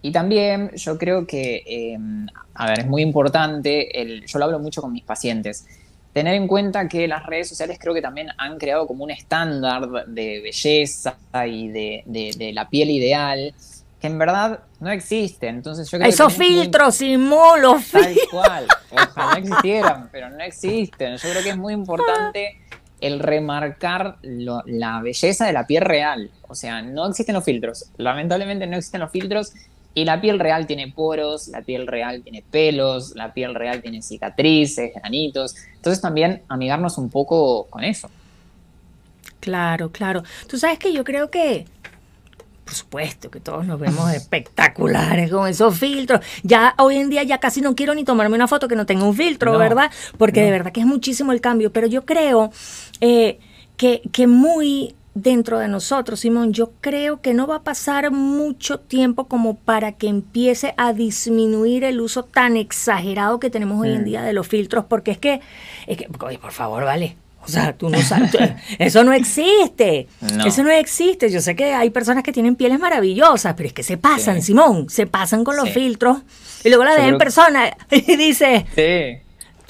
Y 0.00 0.10
también 0.10 0.72
yo 0.74 0.98
creo 0.98 1.24
que, 1.28 1.62
em, 1.66 2.26
a 2.54 2.66
ver, 2.66 2.80
es 2.80 2.86
muy 2.88 3.02
importante, 3.02 4.02
el, 4.02 4.26
yo 4.26 4.40
lo 4.40 4.46
hablo 4.46 4.58
mucho 4.58 4.82
con 4.82 4.92
mis 4.92 5.04
pacientes, 5.04 5.66
tener 6.12 6.34
en 6.34 6.46
cuenta 6.46 6.88
que 6.88 7.08
las 7.08 7.24
redes 7.26 7.48
sociales 7.48 7.78
creo 7.80 7.94
que 7.94 8.02
también 8.02 8.28
han 8.38 8.58
creado 8.58 8.86
como 8.86 9.04
un 9.04 9.10
estándar 9.10 10.06
de 10.06 10.40
belleza 10.40 11.16
y 11.46 11.68
de, 11.68 12.02
de 12.06 12.52
la 12.52 12.68
piel 12.68 12.90
ideal 12.90 13.54
que 14.02 14.08
en 14.08 14.18
verdad 14.18 14.64
no 14.80 14.90
existe. 14.90 15.46
Entonces 15.46 15.88
yo 15.88 15.96
creo 15.96 16.10
Esos 16.10 16.34
filtros, 16.34 16.96
Simón, 16.96 17.62
los 17.62 17.84
filtros. 17.84 18.04
Tal 18.04 18.28
cual. 18.30 18.66
Ojalá 18.90 19.38
existieran, 19.38 20.08
pero 20.10 20.28
no 20.28 20.40
existen. 20.40 21.16
Yo 21.16 21.30
creo 21.30 21.42
que 21.42 21.50
es 21.50 21.56
muy 21.56 21.72
importante 21.72 22.58
el 23.00 23.20
remarcar 23.20 24.16
la 24.22 25.00
belleza 25.02 25.46
de 25.46 25.52
la 25.52 25.68
piel 25.68 25.84
real. 25.84 26.30
O 26.48 26.56
sea, 26.56 26.82
no 26.82 27.08
existen 27.08 27.36
los 27.36 27.44
filtros. 27.44 27.90
Lamentablemente 27.96 28.66
no 28.66 28.76
existen 28.76 29.00
los 29.00 29.12
filtros. 29.12 29.52
Y 29.94 30.04
la 30.04 30.20
piel 30.20 30.38
real 30.38 30.66
tiene 30.66 30.88
poros, 30.88 31.48
la 31.48 31.62
piel 31.62 31.86
real 31.86 32.22
tiene 32.22 32.42
pelos, 32.50 33.14
la 33.14 33.32
piel 33.34 33.54
real 33.54 33.82
tiene 33.82 34.02
cicatrices, 34.02 34.92
granitos. 34.94 35.54
Entonces 35.76 36.00
también 36.00 36.42
amigarnos 36.48 36.98
un 36.98 37.10
poco 37.10 37.66
con 37.68 37.84
eso. 37.84 38.10
Claro, 39.40 39.90
claro. 39.90 40.22
Tú 40.46 40.58
sabes 40.58 40.78
que 40.78 40.92
yo 40.92 41.04
creo 41.04 41.30
que 41.30 41.66
por 42.64 42.74
supuesto 42.74 43.30
que 43.30 43.40
todos 43.40 43.66
nos 43.66 43.78
vemos 43.78 44.10
espectaculares 44.14 45.30
con 45.30 45.46
esos 45.46 45.78
filtros. 45.78 46.24
Ya 46.42 46.74
hoy 46.78 46.96
en 46.96 47.10
día 47.10 47.22
ya 47.22 47.38
casi 47.38 47.60
no 47.60 47.74
quiero 47.74 47.94
ni 47.94 48.04
tomarme 48.04 48.34
una 48.34 48.48
foto 48.48 48.68
que 48.68 48.76
no 48.76 48.86
tenga 48.86 49.04
un 49.04 49.14
filtro, 49.14 49.58
¿verdad? 49.58 49.90
Porque 50.16 50.42
de 50.42 50.50
verdad 50.50 50.72
que 50.72 50.80
es 50.80 50.86
muchísimo 50.86 51.32
el 51.32 51.40
cambio. 51.40 51.72
Pero 51.72 51.86
yo 51.86 52.06
creo 52.06 52.50
eh, 53.00 53.38
que, 53.76 54.02
que 54.12 54.26
muy 54.26 54.94
dentro 55.14 55.58
de 55.58 55.68
nosotros, 55.68 56.20
Simón, 56.20 56.52
yo 56.52 56.72
creo 56.80 57.20
que 57.20 57.34
no 57.34 57.46
va 57.46 57.56
a 57.56 57.62
pasar 57.62 58.10
mucho 58.10 58.80
tiempo 58.80 59.26
como 59.26 59.56
para 59.56 59.92
que 59.92 60.08
empiece 60.08 60.74
a 60.76 60.92
disminuir 60.92 61.84
el 61.84 62.00
uso 62.00 62.24
tan 62.24 62.56
exagerado 62.56 63.38
que 63.38 63.50
tenemos 63.50 63.80
hoy 63.80 63.92
en 63.92 64.02
mm. 64.02 64.04
día 64.04 64.22
de 64.22 64.32
los 64.32 64.46
filtros, 64.46 64.84
porque 64.86 65.10
es 65.12 65.18
que, 65.18 65.40
es 65.86 65.98
que, 65.98 66.08
por 66.08 66.52
favor, 66.52 66.84
vale, 66.84 67.16
o 67.44 67.48
sea, 67.48 67.72
tú 67.72 67.90
no 67.90 68.00
sabes, 68.00 68.30
eso 68.78 69.02
no 69.02 69.12
existe. 69.12 70.06
Eso 70.46 70.62
no 70.62 70.70
existe. 70.70 71.28
Yo 71.30 71.40
sé 71.40 71.56
que 71.56 71.74
hay 71.74 71.90
personas 71.90 72.22
que 72.22 72.32
tienen 72.32 72.54
pieles 72.54 72.78
maravillosas, 72.78 73.54
pero 73.54 73.66
es 73.66 73.72
que 73.72 73.82
se 73.82 73.96
pasan, 73.96 74.42
Simón, 74.42 74.88
se 74.88 75.06
pasan 75.06 75.42
con 75.42 75.56
los 75.56 75.68
filtros 75.70 76.18
y 76.62 76.68
luego 76.68 76.84
la 76.84 76.94
ven 76.94 77.08
en 77.08 77.18
persona 77.18 77.76
y 77.90 78.16
dice, 78.16 79.21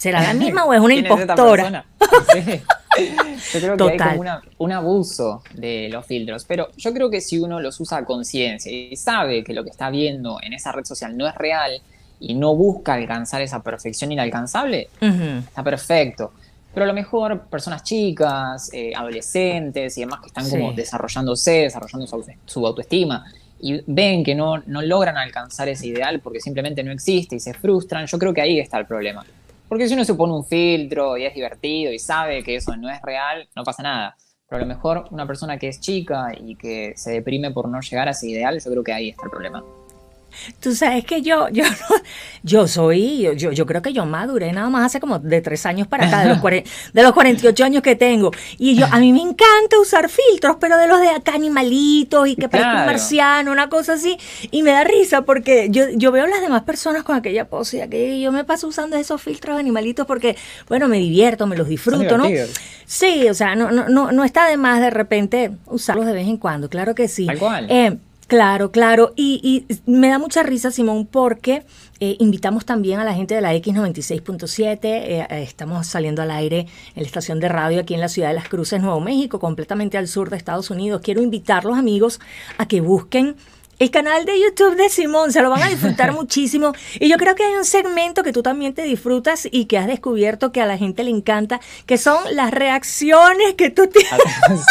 ¿será 0.03 0.21
la 0.21 0.35
misma 0.35 0.65
o 0.65 0.75
es 0.75 0.81
una 0.81 0.95
impostora? 1.03 1.85
Yo 3.53 3.61
creo 3.61 3.77
que 3.77 3.91
hay 3.91 4.17
como 4.17 4.25
un 4.59 4.73
abuso 4.73 5.43
de 5.55 5.89
los 5.91 6.05
filtros, 6.05 6.45
pero 6.45 6.69
yo 6.77 6.93
creo 6.93 7.09
que 7.09 7.23
si 7.23 7.39
uno 7.39 7.59
los 7.59 7.81
usa 7.81 7.99
a 7.99 8.05
conciencia 8.05 8.71
y 8.71 8.95
sabe 8.97 9.43
que 9.43 9.55
lo 9.55 9.65
que 9.65 9.71
está 9.71 9.89
viendo 9.89 10.39
en 10.43 10.53
esa 10.53 10.73
red 10.73 10.85
social 10.85 11.17
no 11.17 11.27
es 11.27 11.35
real 11.35 11.81
y 12.21 12.35
no 12.35 12.55
busca 12.55 12.93
alcanzar 12.93 13.41
esa 13.41 13.63
perfección 13.63 14.13
inalcanzable, 14.13 14.91
está 15.01 15.65
perfecto. 15.65 16.33
Pero 16.75 16.85
a 16.85 16.87
lo 16.87 16.93
mejor 16.93 17.47
personas 17.47 17.83
chicas, 17.83 18.69
eh, 18.75 18.93
adolescentes 18.95 19.97
y 19.97 20.03
demás 20.03 20.21
que 20.21 20.27
están 20.27 20.49
como 20.51 20.75
desarrollándose, 20.75 21.63
desarrollando 21.63 22.07
su, 22.45 22.67
autoestima 22.67 23.25
y 23.59 23.81
ven 23.87 24.23
que 24.23 24.35
no, 24.35 24.59
no 24.67 24.83
logran 24.83 25.17
alcanzar 25.17 25.67
ese 25.71 25.87
ideal 25.87 26.21
porque 26.21 26.41
simplemente 26.41 26.83
no 26.83 26.93
existe 26.93 27.37
y 27.37 27.41
se 27.41 27.55
frustran, 27.55 28.07
yo 28.07 28.19
creo 28.19 28.35
que 28.35 28.43
ahí 28.43 28.61
está 28.61 28.79
el 28.79 28.85
problema. 28.85 29.25
Porque 29.73 29.89
si 29.89 29.95
uno 29.95 30.05
se 30.05 30.15
pone 30.15 30.35
un 30.35 30.45
filtro 30.45 31.17
y 31.17 31.25
es 31.25 31.35
divertido 31.35 31.95
y 31.95 31.99
sabe 31.99 32.43
que 32.43 32.57
eso 32.57 32.77
no 32.77 32.91
es 32.91 33.01
real, 33.01 33.49
no 33.57 33.65
pasa 33.65 33.83
nada. 33.83 34.15
Pero 34.47 34.59
a 34.59 34.67
lo 34.67 34.69
mejor 34.69 35.07
una 35.11 35.27
persona 35.27 35.57
que 35.57 35.69
es 35.69 35.81
chica 35.81 36.31
y 36.39 36.57
que 36.57 36.93
se 36.95 37.13
deprime 37.13 37.53
por 37.53 37.71
no 37.71 37.81
llegar 37.81 38.07
a 38.07 38.11
ese 38.11 38.29
ideal, 38.29 38.61
yo 38.63 38.71
creo 38.71 38.85
que 38.85 38.93
ahí 38.93 39.09
está 39.09 39.25
el 39.25 39.31
problema. 39.31 39.65
Tú 40.61 40.75
sabes 40.75 41.05
que 41.05 41.23
yo, 41.23 41.49
yo, 41.51 41.65
yo 42.43 42.69
soy, 42.69 43.29
yo, 43.37 43.53
yo 43.53 43.67
creo 43.67 43.83
que 43.83 43.93
yo 43.93 44.05
maduré 44.07 44.53
nada 44.53 44.69
más 44.71 44.87
hace 44.87 45.01
como 45.01 45.19
de 45.19 45.41
tres 45.41 45.67
años 45.67 45.87
para 45.87 46.07
acá, 46.07 46.23
de 46.23 46.29
los, 46.29 46.43
de 46.43 47.03
los 47.03 47.13
48 47.13 47.65
años 47.65 47.83
que 47.83 47.97
tengo. 47.97 48.31
Y 48.59 48.75
yo, 48.75 48.87
a 48.91 48.99
mí 48.99 49.13
me 49.13 49.21
encanta 49.21 49.79
usar 49.81 50.09
filtros, 50.09 50.57
pero 50.61 50.77
de 50.77 50.89
los 50.89 51.01
de 51.01 51.09
acá 51.09 51.35
animalitos 51.35 52.29
y 52.29 52.37
que 52.37 52.49
parezca 52.49 52.81
un 52.81 52.87
marciano, 52.87 53.53
una 53.53 53.69
cosa 53.69 53.95
así. 53.95 54.17
Y 54.51 54.63
me 54.63 54.73
da 54.73 54.85
risa 54.85 55.23
porque 55.23 55.69
yo, 55.71 55.85
yo 55.95 56.13
veo 56.13 56.27
las 56.27 56.41
demás 56.41 56.63
personas 56.63 57.03
con 57.03 57.17
aquella 57.17 57.47
pose 57.47 57.89
y 57.93 58.23
yo 58.23 58.33
me 58.33 58.45
paso 58.45 58.69
usando 58.69 58.97
esos 58.97 59.21
filtros 59.21 59.59
animalitos 59.59 60.07
porque, 60.07 60.37
bueno, 60.69 60.89
me 60.89 60.99
divierto, 60.99 61.47
me 61.47 61.57
los 61.57 61.69
disfruto, 61.69 62.19
¿no? 62.19 62.25
Sí, 62.87 63.29
o 63.29 63.35
sea, 63.35 63.55
no, 63.55 63.71
no, 63.71 63.89
no, 63.89 64.13
no 64.13 64.25
está 64.25 64.47
de 64.47 64.57
más 64.57 64.81
de 64.81 64.91
repente 64.91 65.53
usarlos 65.67 66.07
de 66.07 66.13
vez 66.13 66.29
en 66.29 66.37
cuando, 66.37 66.69
claro 66.69 66.95
que 66.95 67.09
sí. 67.09 67.27
Tal 67.27 67.39
cual. 67.39 67.67
Eh, 67.71 67.97
Claro, 68.33 68.71
claro. 68.71 69.13
Y, 69.15 69.67
me 69.85 70.09
da 70.09 70.19
mucha 70.19 70.43
risa, 70.43 70.71
Simón, 70.71 71.05
porque 71.05 71.67
eh, 72.01 72.17
invitamos 72.19 72.65
también 72.65 72.99
a 72.99 73.05
la 73.05 73.13
gente 73.13 73.35
de 73.35 73.43
la 73.43 73.53
X96.7. 73.53 74.79
Eh, 74.83 75.27
estamos 75.43 75.87
saliendo 75.87 76.23
al 76.23 76.31
aire 76.31 76.61
en 76.95 77.03
la 77.03 77.07
estación 77.07 77.41
de 77.41 77.51
radio 77.51 77.83
aquí 77.83 77.93
en 77.93 78.01
la 78.01 78.09
ciudad 78.09 78.29
de 78.29 78.35
Las 78.35 78.49
Cruces, 78.49 78.81
Nuevo 78.81 79.01
México, 79.01 79.39
completamente 79.39 79.99
al 79.99 80.09
sur 80.09 80.31
de 80.31 80.39
Estados 80.39 80.71
Unidos. 80.71 81.03
Quiero 81.05 81.21
invitar 81.21 81.67
los 81.67 81.77
amigos 81.77 82.21
a 82.57 82.67
que 82.67 82.81
busquen 82.81 83.37
el 83.79 83.91
canal 83.91 84.25
de 84.25 84.41
YouTube 84.41 84.77
de 84.77 84.89
Simón, 84.89 85.31
se 85.31 85.43
lo 85.43 85.51
van 85.51 85.65
a 85.65 85.69
disfrutar 85.69 86.13
muchísimo. 86.15 86.73
Y 87.01 87.11
yo 87.11 87.19
creo 87.19 87.35
que 87.35 87.45
hay 87.45 87.55
un 87.57 87.67
segmento 87.67 88.23
que 88.23 88.33
tú 88.33 88.43
también 88.43 88.73
te 88.73 88.85
disfrutas 88.85 89.47
y 89.53 89.67
que 89.67 89.77
has 89.77 89.87
descubierto 89.87 90.53
que 90.53 90.63
a 90.63 90.67
la 90.67 90.79
gente 90.79 91.05
le 91.05 91.11
encanta, 91.11 91.61
que 91.85 91.99
son 91.99 92.17
las 92.35 92.51
reacciones 92.51 93.57
que 93.59 93.69
tú 93.69 93.89
tienes. 93.89 94.11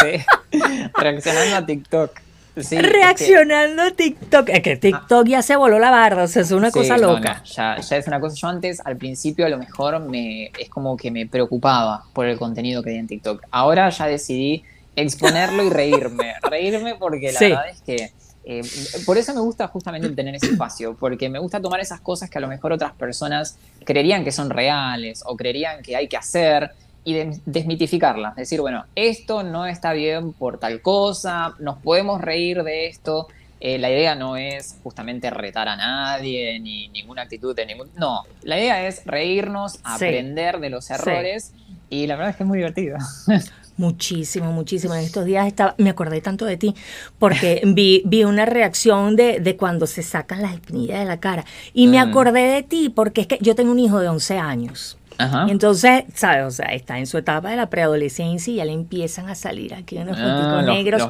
sí, 0.00 0.90
reaccionando 0.98 1.54
a 1.54 1.64
TikTok 1.64 2.31
reaccionando 2.54 3.82
a 3.82 3.90
TikTok. 3.90 4.48
Es 4.48 4.62
que 4.62 4.76
TikTok 4.76 5.26
ya 5.26 5.42
se 5.42 5.56
voló 5.56 5.78
la 5.78 5.90
barra, 5.90 6.24
o 6.24 6.28
sea, 6.28 6.42
es 6.42 6.50
una 6.50 6.70
cosa 6.70 6.98
loca. 6.98 7.42
ya, 7.44 7.74
es 7.76 8.06
una 8.06 8.20
cosa. 8.20 8.36
Yo 8.36 8.48
antes, 8.48 8.80
al 8.84 8.96
principio, 8.96 9.46
a 9.46 9.48
lo 9.48 9.58
mejor 9.58 10.00
me 10.00 10.46
es 10.58 10.68
como 10.68 10.96
que 10.96 11.10
me 11.10 11.26
preocupaba 11.26 12.04
por 12.12 12.26
el 12.26 12.38
contenido 12.38 12.82
que 12.82 12.90
hay 12.90 12.96
en 12.96 13.06
TikTok. 13.06 13.42
Ahora 13.50 13.88
ya 13.90 14.06
decidí 14.06 14.64
exponerlo 14.96 15.64
y 15.64 15.70
reírme. 15.70 16.34
reírme 16.42 16.96
porque 16.96 17.32
la 17.32 17.40
verdad 17.40 17.68
es 17.68 17.80
que. 17.80 18.12
Eh, 18.44 18.60
por 19.06 19.16
eso 19.18 19.32
me 19.34 19.40
gusta 19.40 19.68
justamente 19.68 20.10
tener 20.10 20.34
ese 20.34 20.46
espacio, 20.46 20.96
porque 20.98 21.28
me 21.28 21.38
gusta 21.38 21.60
tomar 21.60 21.78
esas 21.78 22.00
cosas 22.00 22.28
que 22.28 22.38
a 22.38 22.40
lo 22.40 22.48
mejor 22.48 22.72
otras 22.72 22.92
personas 22.92 23.56
creerían 23.84 24.24
que 24.24 24.32
son 24.32 24.50
reales 24.50 25.22
o 25.24 25.36
creerían 25.36 25.80
que 25.80 25.94
hay 25.94 26.08
que 26.08 26.16
hacer 26.16 26.72
y 27.04 27.14
desmitificarla. 27.46 28.34
Decir, 28.36 28.60
bueno, 28.60 28.84
esto 28.94 29.42
no 29.42 29.66
está 29.66 29.92
bien 29.92 30.32
por 30.32 30.58
tal 30.58 30.80
cosa, 30.80 31.54
nos 31.58 31.78
podemos 31.78 32.20
reír 32.20 32.62
de 32.62 32.86
esto. 32.86 33.28
Eh, 33.60 33.78
la 33.78 33.90
idea 33.90 34.16
no 34.16 34.36
es 34.36 34.76
justamente 34.82 35.30
retar 35.30 35.68
a 35.68 35.76
nadie, 35.76 36.58
ni 36.58 36.88
ninguna 36.88 37.22
actitud 37.22 37.54
de 37.54 37.64
ningún... 37.64 37.90
No, 37.96 38.24
la 38.42 38.58
idea 38.58 38.86
es 38.88 39.04
reírnos, 39.04 39.78
aprender 39.84 40.58
de 40.58 40.68
los 40.68 40.90
errores 40.90 41.52
Y 41.88 42.08
la 42.08 42.16
verdad 42.16 42.30
es 42.30 42.36
que 42.36 42.42
es 42.42 42.48
muy 42.48 42.58
divertido. 42.58 42.98
Muchísimo, 43.76 44.52
muchísimo. 44.52 44.94
En 44.94 45.00
estos 45.00 45.24
días 45.24 45.46
estaba, 45.46 45.74
me 45.78 45.90
acordé 45.90 46.20
tanto 46.20 46.44
de 46.44 46.58
ti 46.58 46.74
porque 47.18 47.62
vi, 47.64 48.02
vi 48.04 48.22
una 48.22 48.44
reacción 48.44 49.16
de, 49.16 49.40
de 49.40 49.56
cuando 49.56 49.86
se 49.86 50.02
sacan 50.02 50.42
las 50.42 50.52
espinillas 50.52 51.00
de 51.00 51.06
la 51.06 51.18
cara. 51.20 51.44
Y 51.72 51.86
me 51.86 51.98
acordé 51.98 52.42
de 52.42 52.62
ti 52.62 52.90
porque 52.94 53.22
es 53.22 53.26
que 53.26 53.38
yo 53.40 53.54
tengo 53.54 53.72
un 53.72 53.78
hijo 53.78 53.98
de 53.98 54.08
11 54.08 54.38
años. 54.38 54.98
Ajá. 55.24 55.46
Entonces, 55.48 56.04
¿sabes? 56.14 56.44
O 56.46 56.50
sea, 56.50 56.66
está 56.66 56.98
en 56.98 57.06
su 57.06 57.18
etapa 57.18 57.50
de 57.50 57.56
la 57.56 57.68
preadolescencia 57.70 58.52
y 58.52 58.56
ya 58.56 58.64
le 58.64 58.72
empiezan 58.72 59.28
a 59.28 59.34
salir 59.34 59.74
aquí 59.74 59.98
unos 59.98 60.16
ah, 60.18 60.62
negros. 60.64 61.08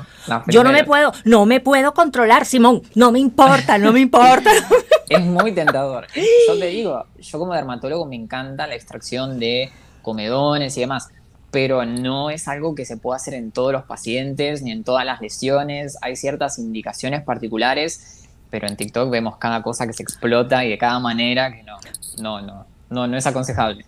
yo 0.49 0.65
no 0.65 0.73
me 0.73 0.85
puedo, 0.85 1.13
no 1.25 1.47
me 1.47 1.61
puedo 1.61 1.95
controlar, 1.95 2.45
Simón. 2.45 2.83
No 2.95 3.13
me 3.13 3.19
importa, 3.19 3.79
no 3.79 3.93
me 3.93 4.01
importa. 4.01 4.51
es 5.09 5.21
muy 5.21 5.53
tentador. 5.53 6.07
Yo 6.49 6.59
te 6.59 6.67
digo, 6.67 7.07
yo 7.19 7.39
como 7.39 7.55
dermatólogo 7.55 8.07
me 8.07 8.17
encanta 8.17 8.67
la 8.67 8.75
extracción 8.75 9.39
de 9.39 9.71
comedones 10.03 10.77
y 10.77 10.81
demás 10.81 11.09
pero 11.53 11.85
no 11.85 12.31
es 12.31 12.49
algo 12.49 12.75
que 12.75 12.87
se 12.87 12.97
pueda 12.97 13.17
hacer 13.17 13.35
en 13.35 13.53
todos 13.53 13.73
los 13.73 13.85
pacientes 13.85 14.63
ni 14.63 14.73
en 14.73 14.85
todas 14.85 15.05
las 15.05 15.21
lesiones. 15.21 15.99
Hay 16.01 16.17
ciertas 16.17 16.59
indicaciones 16.59 17.23
particulares, 17.23 18.27
pero 18.49 18.67
en 18.67 18.75
TikTok 18.75 19.11
vemos 19.11 19.37
cada 19.37 19.63
cosa 19.63 19.87
que 19.87 19.93
se 19.93 20.03
explota 20.03 20.65
y 20.65 20.71
de 20.71 20.79
cada 20.79 20.99
manera 20.99 21.53
que 21.53 21.63
no, 21.63 21.77
no, 22.19 22.41
no, 22.41 22.67
no, 22.89 23.07
no 23.07 23.17
es 23.19 23.27
aconsejable. 23.27 23.85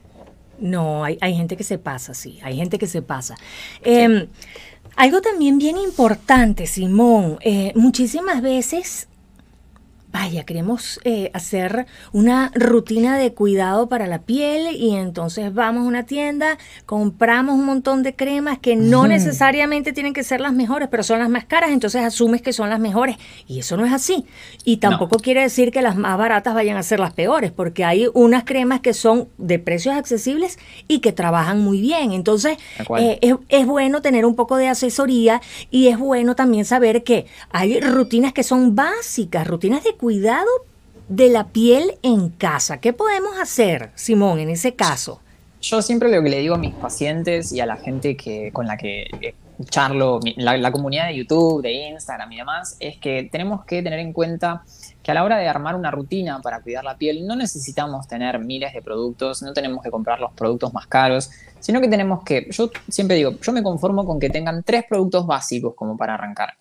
No, 0.58 1.04
hay, 1.04 1.18
hay 1.20 1.34
gente 1.34 1.56
que 1.56 1.64
se 1.64 1.78
pasa, 1.78 2.14
sí, 2.14 2.38
hay 2.42 2.56
gente 2.56 2.78
que 2.78 2.86
se 2.86 3.02
pasa. 3.02 3.36
Em, 3.82 4.26
algo 4.96 5.20
también 5.20 5.58
bien 5.58 5.76
importante, 5.76 6.66
Simón, 6.66 7.38
eh, 7.40 7.72
muchísimas 7.74 8.42
veces 8.42 9.08
vaya, 10.14 10.44
queremos 10.44 11.00
eh, 11.02 11.32
hacer 11.34 11.86
una 12.12 12.52
rutina 12.54 13.18
de 13.18 13.34
cuidado 13.34 13.88
para 13.88 14.06
la 14.06 14.22
piel 14.22 14.76
y 14.76 14.94
entonces 14.94 15.52
vamos 15.52 15.82
a 15.82 15.88
una 15.88 16.06
tienda, 16.06 16.56
compramos 16.86 17.56
un 17.56 17.66
montón 17.66 18.04
de 18.04 18.14
cremas 18.14 18.60
que 18.60 18.76
no 18.76 19.08
necesariamente 19.08 19.92
tienen 19.92 20.14
que 20.14 20.22
ser 20.22 20.40
las 20.40 20.52
mejores, 20.52 20.86
pero 20.88 21.02
son 21.02 21.18
las 21.18 21.28
más 21.28 21.46
caras, 21.46 21.70
entonces 21.72 22.04
asumes 22.04 22.42
que 22.42 22.52
son 22.52 22.70
las 22.70 22.78
mejores 22.78 23.16
y 23.48 23.58
eso 23.58 23.76
no 23.76 23.84
es 23.84 23.92
así. 23.92 24.24
Y 24.64 24.76
tampoco 24.76 25.18
quiere 25.18 25.40
decir 25.40 25.72
que 25.72 25.82
las 25.82 25.96
más 25.96 26.16
baratas 26.16 26.54
vayan 26.54 26.76
a 26.76 26.84
ser 26.84 27.00
las 27.00 27.12
peores, 27.12 27.50
porque 27.50 27.84
hay 27.84 28.06
unas 28.14 28.44
cremas 28.44 28.82
que 28.82 28.94
son 28.94 29.28
de 29.36 29.58
precios 29.58 29.96
accesibles 29.96 30.60
y 30.86 31.00
que 31.00 31.10
trabajan 31.10 31.60
muy 31.60 31.80
bien. 31.80 32.12
Entonces 32.12 32.56
eh, 32.98 33.18
es, 33.20 33.34
es 33.48 33.66
bueno 33.66 34.00
tener 34.00 34.26
un 34.26 34.36
poco 34.36 34.58
de 34.58 34.68
asesoría 34.68 35.42
y 35.72 35.88
es 35.88 35.98
bueno 35.98 36.36
también 36.36 36.64
saber 36.64 37.02
que 37.02 37.26
hay 37.50 37.80
rutinas 37.80 38.32
que 38.32 38.44
son 38.44 38.76
básicas, 38.76 39.44
rutinas 39.48 39.82
de 39.82 39.90
cuidado 39.90 40.03
de 41.08 41.28
la 41.28 41.48
piel 41.48 41.94
en 42.02 42.30
casa. 42.30 42.78
¿Qué 42.78 42.92
podemos 42.92 43.38
hacer, 43.40 43.90
Simón, 43.94 44.38
en 44.38 44.50
ese 44.50 44.74
caso? 44.74 45.20
Yo 45.60 45.80
siempre 45.80 46.10
lo 46.10 46.22
que 46.22 46.28
le 46.28 46.40
digo 46.40 46.54
a 46.54 46.58
mis 46.58 46.74
pacientes 46.74 47.52
y 47.52 47.60
a 47.60 47.66
la 47.66 47.76
gente 47.76 48.16
que, 48.16 48.50
con 48.52 48.66
la 48.66 48.76
que 48.76 49.06
eh, 49.20 49.34
charlo, 49.70 50.20
la, 50.36 50.58
la, 50.58 50.70
comunidad 50.70 51.08
de 51.08 51.16
YouTube, 51.16 51.62
de 51.62 51.72
Instagram 51.72 52.32
y 52.32 52.36
demás, 52.36 52.76
es 52.80 52.98
que 52.98 53.28
tenemos 53.30 53.64
que 53.64 53.82
tener 53.82 53.98
en 53.98 54.12
cuenta 54.12 54.62
que 55.02 55.10
a 55.10 55.14
la 55.14 55.24
hora 55.24 55.38
de 55.38 55.48
armar 55.48 55.74
una 55.74 55.90
rutina 55.90 56.40
para 56.42 56.60
cuidar 56.60 56.84
la 56.84 56.96
piel 56.96 57.26
no 57.26 57.36
necesitamos 57.36 58.06
tener 58.06 58.38
miles 58.38 58.74
de 58.74 58.82
productos, 58.82 59.42
no 59.42 59.52
tenemos 59.52 59.82
que 59.82 59.90
comprar 59.90 60.20
los 60.20 60.32
productos 60.32 60.72
más 60.74 60.86
caros, 60.86 61.30
sino 61.60 61.80
que 61.80 61.88
tenemos 61.88 62.22
que, 62.24 62.46
yo 62.50 62.70
siempre 62.90 63.16
digo, 63.16 63.32
yo 63.40 63.52
me 63.52 63.62
conformo 63.62 64.04
con 64.04 64.20
que 64.20 64.28
tengan 64.28 64.62
tres 64.62 64.84
productos 64.88 65.26
básicos 65.26 65.74
como 65.74 65.96
para 65.96 66.14
arrancar. 66.14 66.54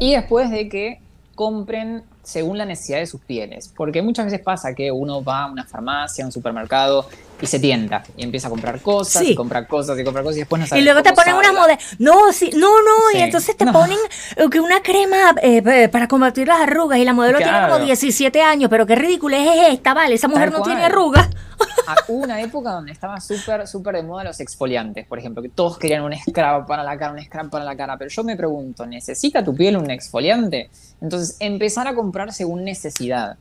Y 0.00 0.14
después 0.14 0.50
de 0.50 0.68
que 0.68 1.00
compren 1.38 2.02
según 2.24 2.58
la 2.58 2.64
necesidad 2.64 2.98
de 2.98 3.06
sus 3.06 3.20
pieles. 3.20 3.72
Porque 3.76 4.02
muchas 4.02 4.24
veces 4.24 4.40
pasa 4.40 4.74
que 4.74 4.90
uno 4.90 5.22
va 5.22 5.44
a 5.44 5.46
una 5.46 5.64
farmacia, 5.64 6.24
a 6.24 6.26
un 6.26 6.32
supermercado 6.32 7.08
y 7.40 7.46
se 7.46 7.60
tienta 7.60 8.02
y 8.16 8.24
empieza 8.24 8.48
a 8.48 8.50
comprar 8.50 8.82
cosas 8.82 9.22
y 9.22 9.36
compra 9.36 9.64
cosas 9.64 9.96
y 10.00 10.02
compra 10.02 10.24
cosas 10.24 10.38
y 10.38 10.40
después 10.40 10.58
no 10.58 10.66
sabe 10.66 10.80
Y 10.80 10.84
luego 10.84 11.00
te 11.00 11.12
ponen 11.12 11.36
una 11.36 11.52
moda. 11.52 11.78
No, 12.00 12.32
sí, 12.32 12.50
no, 12.56 12.82
no, 12.82 13.16
y 13.16 13.22
entonces 13.22 13.56
te 13.56 13.66
ponen 13.66 13.98
eh, 14.34 14.58
una 14.58 14.82
crema 14.82 15.36
eh, 15.40 15.88
para 15.88 16.08
combatir 16.08 16.48
las 16.48 16.60
arrugas 16.60 16.98
y 16.98 17.04
la 17.04 17.12
modelo 17.12 17.38
tiene 17.38 17.68
como 17.68 17.78
17 17.84 18.42
años, 18.42 18.68
pero 18.68 18.84
qué 18.84 18.96
ridículo 18.96 19.36
es 19.36 19.74
esta, 19.74 19.94
vale, 19.94 20.16
esa 20.16 20.26
mujer 20.26 20.50
no 20.50 20.62
tiene 20.62 20.86
arrugas. 20.86 21.28
Hubo 22.08 22.24
una 22.24 22.40
época 22.40 22.72
donde 22.72 22.92
estaba 22.92 23.20
súper, 23.20 23.66
súper 23.66 23.96
de 23.96 24.02
moda 24.02 24.24
los 24.24 24.40
exfoliantes, 24.40 25.06
por 25.06 25.18
ejemplo, 25.18 25.42
que 25.42 25.48
todos 25.48 25.78
querían 25.78 26.02
un 26.02 26.14
scrub 26.14 26.66
para 26.66 26.82
la 26.82 26.98
cara, 26.98 27.12
un 27.12 27.22
scrub 27.22 27.50
para 27.50 27.64
la 27.64 27.76
cara, 27.76 27.96
pero 27.96 28.10
yo 28.10 28.24
me 28.24 28.36
pregunto, 28.36 28.86
¿necesita 28.86 29.44
tu 29.44 29.54
piel 29.54 29.76
un 29.76 29.90
exfoliante? 29.90 30.70
Entonces, 31.00 31.36
empezar 31.40 31.86
a 31.88 31.94
comprar 31.94 32.32
según 32.32 32.64
necesidad. 32.64 33.36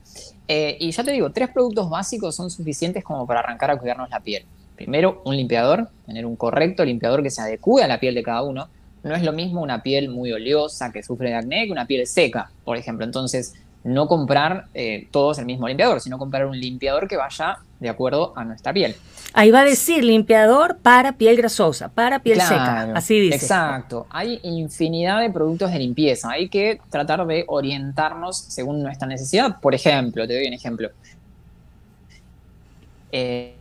Eh, 0.47 0.77
y 0.79 0.91
ya 0.91 1.03
te 1.03 1.11
digo, 1.11 1.31
tres 1.31 1.49
productos 1.49 1.89
básicos 1.89 2.35
son 2.35 2.49
suficientes 2.49 3.03
como 3.03 3.27
para 3.27 3.41
arrancar 3.41 3.71
a 3.71 3.77
cuidarnos 3.77 4.09
la 4.09 4.19
piel. 4.19 4.45
Primero, 4.75 5.21
un 5.25 5.35
limpiador, 5.35 5.89
tener 6.05 6.25
un 6.25 6.35
correcto 6.35 6.85
limpiador 6.85 7.23
que 7.23 7.31
se 7.31 7.41
adecue 7.41 7.83
a 7.83 7.87
la 7.87 7.99
piel 7.99 8.15
de 8.15 8.23
cada 8.23 8.43
uno. 8.43 8.69
No 9.03 9.15
es 9.15 9.23
lo 9.23 9.33
mismo 9.33 9.61
una 9.61 9.81
piel 9.81 10.09
muy 10.09 10.31
oleosa 10.31 10.91
que 10.91 11.03
sufre 11.03 11.29
de 11.29 11.35
acné 11.35 11.65
que 11.65 11.71
una 11.71 11.87
piel 11.87 12.05
seca, 12.05 12.51
por 12.63 12.77
ejemplo. 12.77 13.05
Entonces, 13.05 13.55
no 13.87 14.07
comprar 14.07 14.65
eh, 14.73 15.07
todos 15.11 15.39
el 15.39 15.45
mismo 15.45 15.67
limpiador, 15.67 16.01
sino 16.01 16.17
comprar 16.17 16.45
un 16.45 16.59
limpiador 16.59 17.07
que 17.07 17.15
vaya 17.15 17.59
de 17.79 17.87
acuerdo 17.87 18.33
a 18.35 18.43
nuestra 18.43 18.73
piel. 18.73 18.95
Ahí 19.33 19.49
va 19.49 19.61
a 19.61 19.63
decir 19.63 20.03
limpiador 20.03 20.77
para 20.81 21.13
piel 21.13 21.37
grasosa, 21.37 21.87
para 21.87 22.19
piel 22.19 22.41
seca, 22.41 22.91
así 22.93 23.19
dice. 23.19 23.35
Exacto, 23.35 24.05
hay 24.09 24.39
infinidad 24.43 25.21
de 25.21 25.29
productos 25.29 25.71
de 25.71 25.79
limpieza, 25.79 26.31
hay 26.31 26.49
que 26.49 26.81
tratar 26.89 27.25
de 27.25 27.45
orientarnos 27.47 28.37
según 28.37 28.83
nuestra 28.83 29.07
necesidad. 29.07 29.59
Por 29.61 29.73
ejemplo, 29.73 30.27
te 30.27 30.35
doy 30.35 30.47
un 30.47 30.53
ejemplo. 30.53 30.89
Eh, 33.11 33.55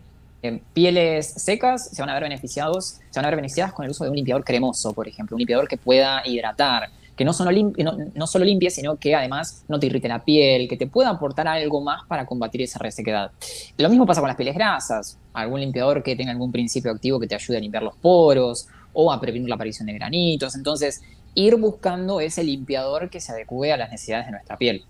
pieles 0.73 1.25
secas 1.25 1.89
se 1.89 2.01
van 2.01 2.09
a 2.09 2.13
ver 2.15 2.23
beneficiados, 2.23 2.99
se 3.09 3.19
van 3.19 3.25
a 3.25 3.29
ver 3.29 3.37
beneficiadas 3.37 3.71
con 3.71 3.85
el 3.85 3.91
uso 3.91 4.03
de 4.03 4.09
un 4.09 4.15
limpiador 4.17 4.43
cremoso, 4.43 4.91
por 4.93 5.07
ejemplo, 5.07 5.35
un 5.35 5.39
limpiador 5.39 5.67
que 5.69 5.77
pueda 5.77 6.21
hidratar, 6.25 6.89
que 7.17 7.25
no 7.25 7.33
solo, 7.33 7.51
limpie, 7.51 8.69
sino 8.69 8.95
que 8.97 9.15
además 9.15 9.65
no 9.67 9.79
te 9.79 9.87
irrite 9.87 10.07
la 10.07 10.23
piel, 10.23 10.69
que 10.69 10.77
te 10.77 10.85
pueda 10.85 11.09
aportar 11.09 11.47
algo 11.47 11.81
más 11.81 12.05
para 12.07 12.27
combatir 12.27 12.61
esa 12.61 12.77
resequedad. 12.77 13.31
Lo 13.77 13.89
mismo 13.89 14.05
pasa 14.05 14.21
con 14.21 14.27
las 14.27 14.37
pieles 14.37 14.53
grasas, 14.53 15.17
algún 15.33 15.59
limpiador 15.59 16.03
que 16.03 16.15
tenga 16.15 16.31
algún 16.31 16.51
principio 16.51 16.91
activo 16.91 17.19
que 17.19 17.25
te 17.25 17.33
ayude 17.33 17.57
a 17.57 17.59
limpiar 17.59 17.81
los 17.81 17.95
poros 17.95 18.67
o 18.93 19.11
a 19.11 19.19
prevenir 19.19 19.49
la 19.49 19.55
aparición 19.55 19.87
de 19.87 19.93
granitos. 19.93 20.55
Entonces, 20.55 21.01
ir 21.33 21.55
buscando 21.55 22.21
ese 22.21 22.43
limpiador 22.43 23.09
que 23.09 23.19
se 23.19 23.31
adecue 23.31 23.73
a 23.73 23.77
las 23.77 23.89
necesidades 23.89 24.27
de 24.27 24.33
nuestra 24.33 24.55
piel. 24.57 24.85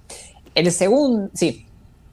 El 0.53 0.71
segundo, 0.71 1.29
sí, 1.33 1.66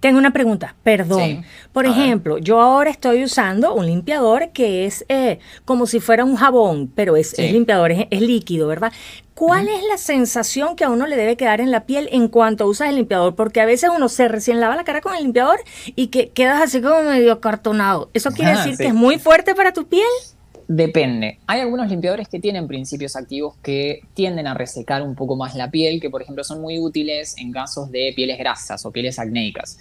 tengo 0.05 0.19
una 0.19 0.35
pregunta, 0.35 0.77
perdón. 0.83 1.47
Por 1.73 1.87
ejemplo, 1.87 2.37
yo 2.37 2.61
ahora 2.61 2.91
estoy 2.91 3.25
usando 3.25 3.73
un 3.73 3.87
limpiador 3.87 4.51
que 4.51 4.85
es 4.85 5.03
eh, 5.09 5.39
como 5.65 5.87
si 5.87 5.99
fuera 5.99 6.27
un 6.27 6.37
jabón, 6.37 6.93
pero 6.95 7.17
es, 7.17 7.39
limpiador, 7.39 7.91
es, 7.91 8.21
líquido, 8.21 8.69
¿verdad? 8.69 8.93
¿Cuál 9.33 9.67
es 9.67 9.83
la 9.89 9.97
sensación 9.97 10.77
que 10.77 10.85
a 10.85 10.91
uno 10.91 11.07
le 11.07 11.17
debe 11.17 11.39
quedar 11.39 11.63
en 11.63 11.71
la 11.71 11.87
piel 11.87 12.11
en 12.13 12.29
cuanto 12.29 12.67
usas 12.67 12.91
el 12.91 12.97
limpiador? 12.97 13.35
Porque 13.35 13.63
a 13.63 13.65
veces 13.65 13.89
uno 13.97 14.11
se 14.11 14.29
recién 14.29 14.61
lava 14.61 14.77
la 14.77 14.85
cara 14.85 15.01
con 15.01 15.15
el 15.15 15.23
limpiador 15.23 15.61
y 15.97 16.09
que 16.09 16.29
quedas 16.29 16.61
así 16.61 16.83
como 16.83 17.01
medio 17.01 17.33
acartonado. 17.33 18.11
¿Eso 18.13 18.31
quiere 18.31 18.59
decir 18.59 18.77
que 18.77 18.89
es 18.89 18.95
muy 18.95 19.19
fuerte 19.19 19.55
para 19.55 19.73
tu 19.73 19.87
piel? 19.87 20.05
Depende. 20.67 21.41
Hay 21.47 21.61
algunos 21.61 21.89
limpiadores 21.89 22.29
que 22.29 22.41
tienen 22.41 22.67
principios 22.67 23.17
activos 23.17 23.55
que 23.63 24.01
tienden 24.15 24.47
a 24.47 24.55
resecar 24.55 25.03
un 25.03 25.15
poco 25.15 25.37
más 25.37 25.55
la 25.55 25.71
piel, 25.71 26.01
que 26.01 26.09
por 26.09 26.23
ejemplo 26.23 26.43
son 26.43 26.63
muy 26.63 26.79
útiles 26.79 27.37
en 27.39 27.53
casos 27.53 27.91
de 27.91 28.13
pieles 28.17 28.39
grasas 28.39 28.85
o 28.87 28.91
pieles 28.91 29.19
acnéicas. 29.19 29.79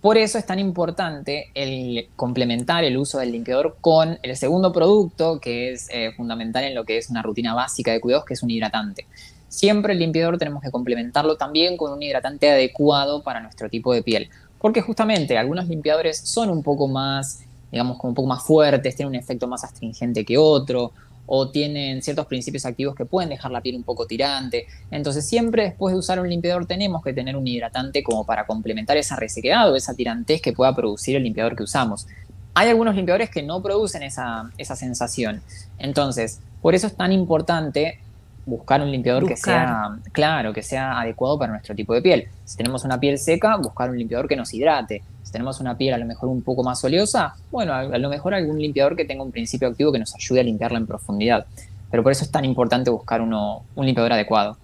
Por 0.00 0.18
eso 0.18 0.36
es 0.36 0.44
tan 0.44 0.58
importante 0.58 1.50
el 1.54 2.08
complementar 2.16 2.84
el 2.84 2.98
uso 2.98 3.18
del 3.18 3.32
limpiador 3.32 3.78
con 3.80 4.18
el 4.22 4.36
segundo 4.36 4.72
producto, 4.72 5.40
que 5.40 5.72
es 5.72 5.88
eh, 5.90 6.12
fundamental 6.16 6.64
en 6.64 6.74
lo 6.74 6.84
que 6.84 6.98
es 6.98 7.08
una 7.08 7.22
rutina 7.22 7.54
básica 7.54 7.92
de 7.92 8.00
cuidados, 8.00 8.26
que 8.26 8.34
es 8.34 8.42
un 8.42 8.50
hidratante. 8.50 9.06
Siempre 9.48 9.92
el 9.92 10.00
limpiador 10.00 10.36
tenemos 10.36 10.62
que 10.62 10.70
complementarlo 10.70 11.36
también 11.36 11.76
con 11.76 11.92
un 11.92 12.02
hidratante 12.02 12.50
adecuado 12.50 13.22
para 13.22 13.40
nuestro 13.40 13.70
tipo 13.70 13.94
de 13.94 14.02
piel, 14.02 14.28
porque 14.58 14.82
justamente 14.82 15.38
algunos 15.38 15.68
limpiadores 15.68 16.18
son 16.18 16.50
un 16.50 16.62
poco 16.62 16.88
más 16.88 17.44
digamos, 17.74 17.98
como 17.98 18.10
un 18.10 18.14
poco 18.14 18.28
más 18.28 18.44
fuertes, 18.44 18.94
tienen 18.94 19.08
un 19.08 19.20
efecto 19.20 19.48
más 19.48 19.64
astringente 19.64 20.24
que 20.24 20.38
otro, 20.38 20.92
o 21.26 21.50
tienen 21.50 22.02
ciertos 22.02 22.26
principios 22.26 22.64
activos 22.66 22.94
que 22.94 23.04
pueden 23.04 23.30
dejar 23.30 23.50
la 23.50 23.60
piel 23.60 23.74
un 23.74 23.82
poco 23.82 24.06
tirante. 24.06 24.68
Entonces, 24.92 25.26
siempre 25.26 25.64
después 25.64 25.92
de 25.92 25.98
usar 25.98 26.20
un 26.20 26.30
limpiador 26.30 26.66
tenemos 26.66 27.02
que 27.02 27.12
tener 27.12 27.36
un 27.36 27.44
hidratante 27.44 28.04
como 28.04 28.24
para 28.24 28.46
complementar 28.46 28.96
esa 28.96 29.16
resequedad 29.16 29.72
o 29.72 29.74
esa 29.74 29.92
tirantez 29.92 30.40
que 30.40 30.52
pueda 30.52 30.72
producir 30.72 31.16
el 31.16 31.24
limpiador 31.24 31.56
que 31.56 31.64
usamos. 31.64 32.06
Hay 32.54 32.68
algunos 32.68 32.94
limpiadores 32.94 33.28
que 33.28 33.42
no 33.42 33.60
producen 33.60 34.04
esa, 34.04 34.52
esa 34.56 34.76
sensación. 34.76 35.42
Entonces, 35.78 36.38
por 36.62 36.76
eso 36.76 36.86
es 36.86 36.96
tan 36.96 37.10
importante 37.10 37.98
buscar 38.46 38.80
un 38.82 38.92
limpiador 38.92 39.26
que 39.26 39.36
sea, 39.36 39.96
claro, 40.12 40.52
que 40.52 40.62
sea 40.62 41.00
adecuado 41.00 41.40
para 41.40 41.50
nuestro 41.50 41.74
tipo 41.74 41.92
de 41.92 42.02
piel. 42.02 42.28
Si 42.44 42.56
tenemos 42.56 42.84
una 42.84 43.00
piel 43.00 43.18
seca, 43.18 43.56
buscar 43.56 43.90
un 43.90 43.98
limpiador 43.98 44.28
que 44.28 44.36
nos 44.36 44.54
hidrate. 44.54 45.02
Tenemos 45.34 45.58
una 45.58 45.76
piel 45.76 45.92
a 45.92 45.98
lo 45.98 46.06
mejor 46.06 46.28
un 46.28 46.42
poco 46.42 46.62
más 46.62 46.84
oleosa, 46.84 47.34
bueno, 47.50 47.74
a, 47.74 47.98
lo 47.98 48.08
mejor 48.08 48.34
algún 48.34 48.56
limpiador 48.56 48.94
que 48.94 49.04
tenga 49.04 49.24
un 49.24 49.32
principio 49.32 49.66
activo 49.66 49.90
que 49.90 49.98
nos 49.98 50.14
ayude 50.14 50.38
a 50.38 50.42
limpiarla 50.44 50.78
en 50.78 50.86
profundidad. 50.86 51.44
Pero 51.90 52.04
por 52.04 52.12
eso 52.12 52.22
es 52.22 52.30
tan 52.30 52.44
importante 52.44 52.88
buscar 52.88 53.20
uno, 53.20 53.64
un 53.74 53.84
limpiador 53.84 54.12
adecuado. 54.12 54.56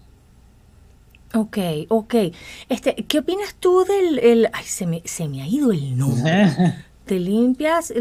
Ok, 1.35 1.59
ok. 1.89 2.15
Este, 2.69 2.95
¿Qué 2.95 3.19
opinas 3.19 3.57
tú 3.59 3.85
del... 3.85 4.49
ay, 4.53 4.65
se 4.65 4.87
me, 4.87 5.03
se 5.05 5.27
me 5.27 5.43
ha 5.43 5.47
ido 5.49 5.73
el 5.73 5.99
nombre. 5.99 6.53
Te 7.05 7.19
limpias 7.19 7.93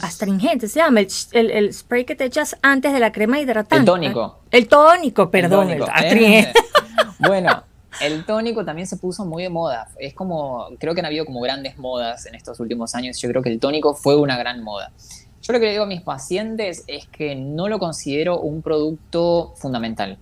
astringente, 0.00 0.66
se 0.68 0.80
llama 0.80 1.00
el, 1.00 1.74
spray 1.74 2.06
que 2.06 2.16
te 2.16 2.24
echas 2.24 2.56
antes 2.62 2.94
de 2.94 3.00
la 3.00 3.12
crema 3.12 3.38
hidratante. 3.38 3.76
El 3.76 3.84
tónico. 3.84 4.38
El 4.50 4.66
tónico, 4.66 5.30
perdón. 5.30 5.68
El 5.68 5.82
astringente. 5.82 6.54
bueno, 7.18 7.64
el 8.00 8.24
tónico 8.24 8.64
también 8.64 8.86
se 8.86 8.96
puso 8.96 9.24
muy 9.24 9.42
de 9.42 9.48
moda. 9.48 9.88
Es 9.98 10.14
como, 10.14 10.68
creo 10.78 10.94
que 10.94 11.00
han 11.00 11.06
habido 11.06 11.24
como 11.24 11.40
grandes 11.40 11.78
modas 11.78 12.26
en 12.26 12.34
estos 12.34 12.60
últimos 12.60 12.94
años. 12.94 13.20
Yo 13.20 13.28
creo 13.28 13.42
que 13.42 13.50
el 13.50 13.60
tónico 13.60 13.94
fue 13.94 14.16
una 14.16 14.36
gran 14.36 14.62
moda. 14.62 14.92
Yo 15.42 15.52
lo 15.52 15.60
que 15.60 15.66
le 15.66 15.72
digo 15.72 15.84
a 15.84 15.86
mis 15.86 16.00
pacientes 16.00 16.84
es 16.86 17.06
que 17.06 17.34
no 17.34 17.68
lo 17.68 17.78
considero 17.78 18.40
un 18.40 18.62
producto 18.62 19.52
fundamental. 19.56 20.16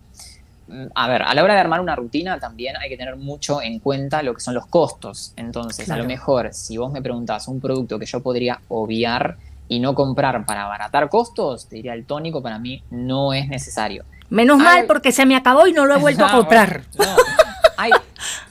Mm, 0.67 0.87
a 0.95 1.09
ver, 1.09 1.23
a 1.23 1.35
la 1.35 1.45
hora 1.45 1.55
de 1.55 1.61
armar 1.61 1.81
una 1.81 1.95
rutina 1.95 2.41
también 2.41 2.77
hay 2.77 2.89
que 2.89 2.97
tener 2.97 3.17
mucho 3.17 3.63
en 3.63 3.79
cuenta 3.79 4.23
lo 4.23 4.35
que 4.35 4.41
son 4.41 4.55
los 4.55 4.67
costos. 4.67 5.33
Entonces, 5.37 5.91
a 5.91 5.97
lo 5.97 6.05
mejor, 6.05 6.53
si 6.53 6.77
vos 6.77 6.93
me 6.93 7.03
preguntás 7.03 7.47
un 7.47 7.61
producto 7.61 7.99
que 7.99 8.07
yo 8.07 8.21
podría 8.21 8.61
obviar 8.69 9.37
y 9.69 9.79
no 9.79 9.95
comprar 9.95 10.45
para 10.45 10.65
abaratar 10.65 11.09
costos, 11.09 11.69
te 11.69 11.77
diría 11.77 11.95
el 11.95 12.05
tónico 12.05 12.43
para 12.43 12.59
mí 12.59 12.83
no 12.91 13.33
es 13.33 13.49
necesario. 13.49 14.05
Menos 14.29 14.59
mal 14.59 14.87
porque 14.87 15.13
se 15.13 15.27
me 15.27 15.37
acabó 15.37 15.67
y 15.67 15.73
no 15.73 15.85
lo 15.85 15.95
he 15.95 15.99
vuelto 15.99 16.25
a 16.25 16.31
comprar. 16.37 16.83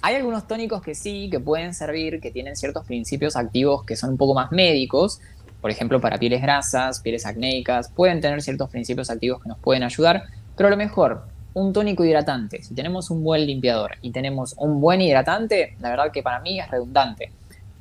Hay, 0.02 0.16
algunos 0.16 0.48
tónicos 0.48 0.82
que 0.82 0.96
sí, 0.96 1.30
que 1.30 1.40
pueden 1.40 1.74
servir, 1.74 2.20
que 2.20 2.32
tienen 2.32 2.56
ciertos 2.56 2.86
principios 2.86 3.36
activos 3.36 3.84
que 3.84 3.96
son 3.96 4.12
un 4.12 4.18
poco 4.18 4.34
más 4.34 4.52
médicos, 4.52 5.22
por 5.62 5.72
ejemplo, 5.72 6.02
para 6.02 6.18
pieles 6.18 6.42
grasas, 6.42 7.00
pieles 7.02 7.26
acnéicas, 7.26 7.90
pueden 7.90 8.20
tener 8.20 8.42
ciertos 8.42 8.70
principios 8.70 9.10
activos 9.10 9.42
que 9.42 9.50
nos 9.50 9.60
pueden 9.60 9.84
ayudar, 9.84 10.24
pero 10.58 10.68
a 10.68 10.72
lo 10.72 10.78
mejor 10.78 11.24
un 11.54 11.74
tónico 11.74 12.04
hidratante, 12.04 12.64
si 12.64 12.74
tenemos 12.74 13.10
un 13.10 13.24
buen 13.24 13.46
limpiador 13.46 13.92
y 14.02 14.12
tenemos 14.12 14.56
un 14.58 14.82
buen 14.82 15.02
hidratante, 15.02 15.76
la 15.80 15.90
verdad 15.90 16.12
que 16.12 16.24
para 16.24 16.40
mí 16.40 16.60
es 16.60 16.70
redundante. 16.70 17.32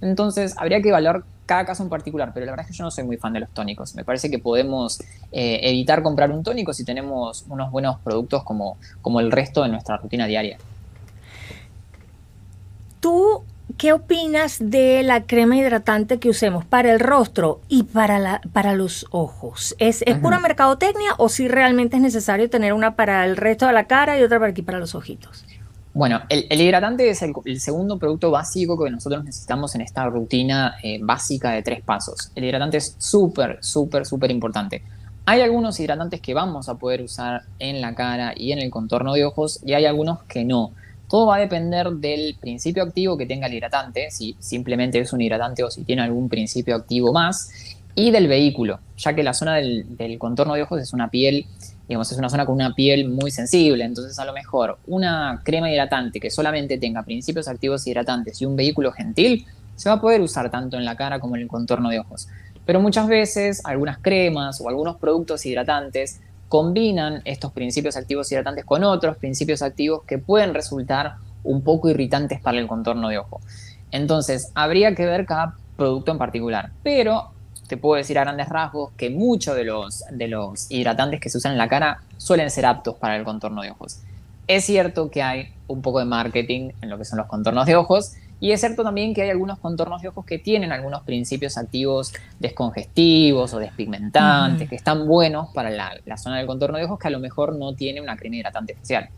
Entonces, 0.01 0.55
habría 0.57 0.81
que 0.81 0.89
evaluar 0.89 1.23
cada 1.47 1.65
caso 1.65 1.83
en 1.83 1.89
particular, 1.89 2.31
pero 2.33 2.47
la 2.47 2.53
verdad 2.53 2.65
es 2.65 2.73
que 2.73 2.79
yo 2.79 2.85
no 2.85 2.91
soy 2.91 3.05
muy 3.05 3.17
fan 3.17 3.33
de 3.33 3.41
los 3.41 3.51
tónicos. 3.51 3.95
Me 3.95 4.05
parece 4.05 4.31
que 4.31 4.39
podemos 4.39 5.01
eh, 5.33 5.61
evitar 5.63 6.03
comprar 6.03 6.31
un 6.31 6.43
tónico 6.43 6.73
si 6.73 6.85
tenemos 6.85 7.45
unos 7.49 7.71
buenos 7.71 7.99
productos 8.01 8.45
como, 8.45 8.77
como 9.03 9.21
el 9.21 9.31
resto 9.31 9.63
de 9.63 9.69
nuestra 9.69 9.97
rutina 9.97 10.27
diaria. 10.27 10.59
Tú 13.01 13.45
¿Qué 13.81 13.95
opinas 13.95 14.59
de 14.61 15.03
la 15.03 15.25
crema 15.25 15.57
hidratante 15.57 16.19
que 16.19 16.29
usemos 16.29 16.67
para 16.67 16.93
el 16.93 17.01
rostro 17.01 17.61
y 17.69 17.85
para, 17.85 18.19
la, 18.19 18.43
para 18.53 18.75
los 18.75 19.07
ojos? 19.11 19.75
¿Es, 19.79 20.05
pura 20.21 20.39
mercadotecnia 20.39 21.15
o 21.17 21.31
si 21.31 21.49
realmente 21.49 21.97
es 21.97 22.03
necesario 22.03 22.51
tener 22.51 22.75
una 22.75 22.95
para 22.95 23.25
el 23.25 23.39
resto 23.39 23.67
de 23.67 23.73
la 23.73 23.85
cara 23.85 24.19
y 24.19 24.23
otra 24.23 24.39
para 24.39 24.51
aquí 24.51 24.61
para 24.61 24.79
los 24.79 24.95
ojitos? 24.95 25.45
Bueno, 25.95 26.21
el, 26.29 26.61
hidratante 26.61 27.09
es 27.09 27.23
el, 27.23 27.61
segundo 27.61 27.99
producto 27.99 28.31
básico 28.31 28.83
que 28.83 28.91
nosotros 28.91 29.25
necesitamos 29.25 29.75
en 29.75 29.81
esta 29.81 30.05
rutina 30.07 30.77
eh, 30.83 30.99
básica 31.01 31.53
de 31.53 31.63
tres 31.63 31.83
pasos. 31.83 32.33
El 32.35 32.45
hidratante 32.45 32.77
es 32.77 32.97
súper, 32.99 33.59
súper, 33.63 34.05
súper 34.05 34.31
importante. 34.31 34.83
Hay 35.25 35.41
algunos 35.41 35.81
hidratantes 35.81 36.21
que 36.21 36.35
vamos 36.35 36.69
a 36.69 36.75
poder 36.75 37.03
usar 37.03 37.45
en 37.59 37.81
la 37.81 37.95
cara 37.95 38.35
y 38.37 38.53
en 38.53 38.59
el 38.59 38.71
contorno 38.71 39.15
de 39.15 39.25
ojos 39.25 39.61
y 39.65 39.73
hay 39.73 39.87
algunos 39.87 40.23
que 40.25 40.45
no. 40.45 40.73
Todo 41.11 41.27
va 41.27 41.37
a 41.37 41.41
depender 41.41 41.91
del 41.91 42.37
principio 42.41 42.85
activo 42.85 43.19
que 43.19 43.27
tenga 43.27 43.49
el 43.49 43.55
hidratante, 43.55 44.13
si 44.13 44.37
simplemente 44.39 45.01
es 45.01 45.13
un 45.13 45.21
hidratante 45.21 45.65
o 45.65 45.71
si 45.71 45.83
tiene 45.83 46.03
algún 46.03 46.29
principio 46.29 46.77
activo 46.77 47.13
más, 47.13 47.51
y 47.97 48.13
del 48.13 48.29
vehículo, 48.29 48.79
ya 48.97 49.13
que 49.13 49.25
la 49.25 49.35
zona 49.35 49.57
del, 49.57 50.17
contorno 50.21 50.55
de 50.55 50.63
ojos 50.63 50.81
es 50.81 50.93
una 50.93 51.11
piel, 51.11 51.47
digamos, 51.89 52.13
es 52.13 52.17
una 52.19 52.29
zona 52.29 52.47
con 52.47 52.55
una 52.55 52.77
piel 52.77 53.09
muy 53.09 53.33
sensible, 53.33 53.83
entonces 53.83 54.17
a 54.21 54.25
lo 54.25 54.33
mejor 54.33 54.79
una 54.87 55.41
crema 55.45 55.69
hidratante 55.69 56.21
que 56.21 56.31
solamente 56.31 56.79
tenga 56.79 57.03
principios 57.03 57.49
activos 57.49 57.85
hidratantes 57.89 58.41
y 58.41 58.47
un 58.47 58.55
vehículo 58.55 58.93
gentil, 58.93 59.45
se 59.75 59.89
va 59.89 59.97
a 59.97 60.01
poder 60.01 60.21
usar 60.21 60.49
tanto 60.49 60.77
en 60.77 60.85
la 60.85 60.95
cara 60.95 61.19
como 61.19 61.35
en 61.35 61.43
el 61.43 61.49
contorno 61.49 61.89
de 61.89 61.99
ojos. 61.99 62.29
Pero 62.65 62.81
muchas 62.81 63.09
veces 63.09 63.63
algunas 63.65 63.99
cremas 63.99 64.61
o 64.61 64.69
algunos 64.69 64.97
productos 64.99 65.45
hidratantes 65.45 66.21
combinan 66.51 67.23
estos 67.27 67.53
principios 67.53 67.97
activos 67.97 68.31
hidratantes 68.33 68.65
con 68.65 68.83
otros 68.83 69.17
principios 69.17 69.63
activos 69.63 70.03
que 70.03 70.19
pueden 70.19 70.53
resultar 70.53 71.15
un 71.45 71.63
poco 71.63 71.89
irritantes 71.89 72.41
para 72.41 72.59
el 72.59 72.67
contorno 72.67 73.09
de 73.09 73.19
ojo. 73.19 73.41
Entonces, 73.93 74.51
habría 74.57 74.97
que 74.97 75.07
ver 75.07 75.27
cada 75.27 75.55
producto 75.77 76.11
en 76.11 76.19
particular, 76.19 76.73
pero 76.83 77.31
te 77.69 77.77
puedo 77.77 77.95
decir 77.95 78.19
a 78.19 78.23
grandes 78.23 78.49
rasgos 78.49 78.91
que 78.97 79.11
muchos 79.11 79.55
de 79.55 79.63
los, 79.63 80.03
de 80.11 80.27
los 80.27 80.69
hidratantes 80.73 81.21
que 81.21 81.31
se 81.31 81.39
usan 81.39 81.53
en 81.53 81.59
la 81.59 81.69
cara 81.69 82.03
suelen 82.17 82.51
ser 82.51 82.67
aptos 82.67 82.97
para 82.97 83.15
el 83.15 83.23
contorno 83.23 83.63
de 83.63 83.71
ojos. 83.71 84.01
Es 84.49 84.65
cierto 84.65 85.09
que 85.09 85.23
hay 85.23 85.53
un 85.69 85.83
poco 85.83 86.01
de 86.01 86.07
marketing 86.07 86.73
en 86.83 86.91
lo 86.91 86.99
que 86.99 87.05
son 87.05 87.19
los 87.19 87.29
contornos 87.29 87.65
de 87.67 87.77
ojos 87.77 88.15
y 88.41 88.53
es 88.53 88.61
cierto 88.61 88.83
también 88.83 89.15
que 89.15 89.23
hay 89.23 89.31
algunos 89.31 89.59
contornos 89.59 90.01
de 90.03 90.09
ojos 90.09 90.25
que 90.25 90.39
tienen 90.39 90.73
algunos 90.73 91.03
principios 91.03 91.59
activos 91.59 92.13
descongestivos 92.39 93.53
o 93.53 93.59
despigmentantes, 93.59 94.69
que 94.69 94.77
están 94.77 95.07
buenos 95.07 95.51
para 95.55 95.71
la, 95.71 95.93
la, 96.07 96.17
zona 96.17 96.39
del 96.39 96.47
contorno 96.47 96.79
de 96.79 96.85
ojos 96.85 96.99
que 96.99 97.09
a 97.09 97.11
lo 97.11 97.21
mejor 97.21 97.55
no 97.55 97.75
tiene 97.75 98.01
una 98.01 98.17
crema 98.17 98.37
hidratante 98.37 98.73
especial. 98.73 99.11